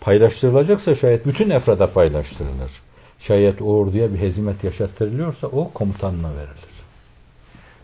paylaştırılacaksa 0.01 0.95
şayet 0.95 1.25
bütün 1.25 1.49
efrada 1.49 1.93
paylaştırılır. 1.93 2.71
Şayet 3.19 3.61
o 3.61 3.65
orduya 3.65 4.13
bir 4.13 4.19
hezimet 4.19 4.63
yaşattırılıyorsa 4.63 5.47
o 5.47 5.71
komutanına 5.73 6.31
verilir. 6.35 6.73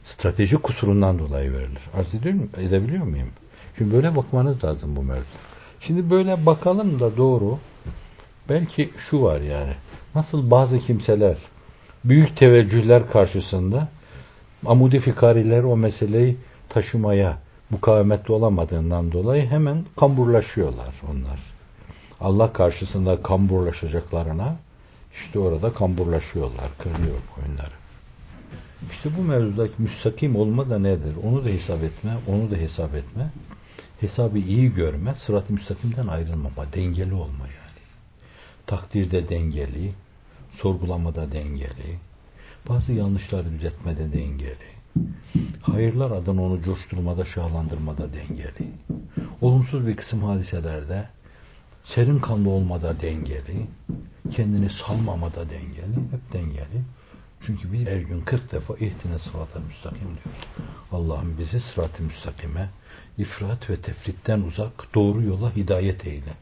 Strateji 0.04 0.58
kusurundan 0.58 1.20
dolayı 1.20 1.54
verilir. 1.54 1.82
Arz? 1.94 2.16
Edebiliyor 2.58 3.04
muyum? 3.04 3.30
Şimdi 3.78 3.94
böyle 3.94 4.16
bakmanız 4.16 4.64
lazım 4.64 4.96
bu 4.96 5.04
mevzu. 5.04 5.49
Şimdi 5.80 6.10
böyle 6.10 6.46
bakalım 6.46 7.00
da 7.00 7.18
doğru. 7.18 7.60
Belki 8.50 8.90
şu 9.10 9.22
var 9.22 9.42
yani. 9.42 9.74
Nasıl 10.16 10.52
bazı 10.52 10.80
kimseler 10.80 11.38
büyük 12.06 12.38
teveccühler 12.38 13.10
karşısında 13.12 13.88
amudi 14.66 15.00
fikariler 15.00 15.64
o 15.64 15.78
meseleyi 15.78 16.38
taşımaya 16.70 17.38
mukavemetli 17.70 18.34
olamadığından 18.34 19.12
dolayı 19.12 19.48
hemen 19.48 19.86
kamburlaşıyorlar 20.00 20.96
onlar. 21.12 21.40
Allah 22.22 22.54
karşısında 22.54 23.22
kamburlaşacaklarına 23.22 24.56
işte 25.14 25.40
orada 25.40 25.74
kamburlaşıyorlar, 25.74 26.70
kırıyor 26.78 27.18
boyunları. 27.38 27.80
İşte 28.92 29.10
bu 29.18 29.22
mevzudaki 29.22 29.74
müstakim 29.78 30.36
olma 30.36 30.70
da 30.70 30.80
nedir? 30.80 31.16
Onu 31.24 31.46
da 31.46 31.50
hesap 31.50 31.84
etme, 31.84 32.12
onu 32.28 32.52
da 32.52 32.56
hesap 32.56 32.96
etme. 32.96 33.30
Hesabı 34.00 34.38
iyi 34.38 34.74
görme, 34.74 35.16
sırat-ı 35.16 35.54
müstakimden 35.54 36.08
ayrılmama, 36.08 36.74
dengeli 36.74 37.14
olma 37.14 37.48
yani. 37.48 37.80
Takdirde 38.68 39.30
dengeli, 39.30 39.94
sorgulamada 40.52 41.32
dengeli, 41.32 41.98
bazı 42.70 42.94
yanlışları 42.94 43.52
düzeltmede 43.52 44.14
dengeli, 44.14 44.70
hayırlar 45.62 46.12
adına 46.12 46.44
onu 46.44 46.62
coşturmada, 46.62 47.26
şahlandırmada 47.26 48.14
dengeli, 48.14 48.72
olumsuz 49.42 49.88
bir 49.88 49.96
kısım 49.96 50.24
hadiselerde 50.24 51.08
serin 51.84 52.20
kanlı 52.20 52.50
olmada 52.50 53.02
dengeli, 53.02 53.68
kendini 54.32 54.70
salmamada 54.70 55.50
dengeli, 55.50 55.96
hep 56.12 56.34
dengeli. 56.34 56.82
Çünkü 57.46 57.74
biz 57.74 57.88
her 57.88 57.98
gün 57.98 58.22
40 58.22 58.52
defa 58.52 58.74
ihtine 58.74 59.20
sırat-ı 59.20 59.60
müstakim 59.60 60.00
diyoruz. 60.00 60.48
Allah'ım 60.92 61.38
bizi 61.38 61.60
sırat-ı 61.60 62.04
müstakime, 62.04 62.70
ifrat 63.20 63.70
ve 63.70 63.82
tefritten 63.82 64.42
uzak, 64.42 64.96
doğru 64.96 65.24
yola 65.24 65.56
hidayet 65.56 66.08
eyle. 66.08 66.34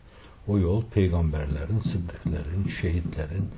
O 0.47 0.57
yol 0.59 0.83
peygamberlerin, 0.85 1.79
sıddıkların, 1.79 2.67
şehitlerin 2.81 3.49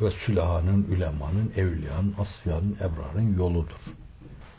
ve 0.00 0.10
sülahanın, 0.10 0.84
ülemanın, 0.84 1.52
evliyanın, 1.56 2.14
asfiyanın, 2.18 2.76
ebrarın 2.80 3.38
yoludur. 3.38 3.80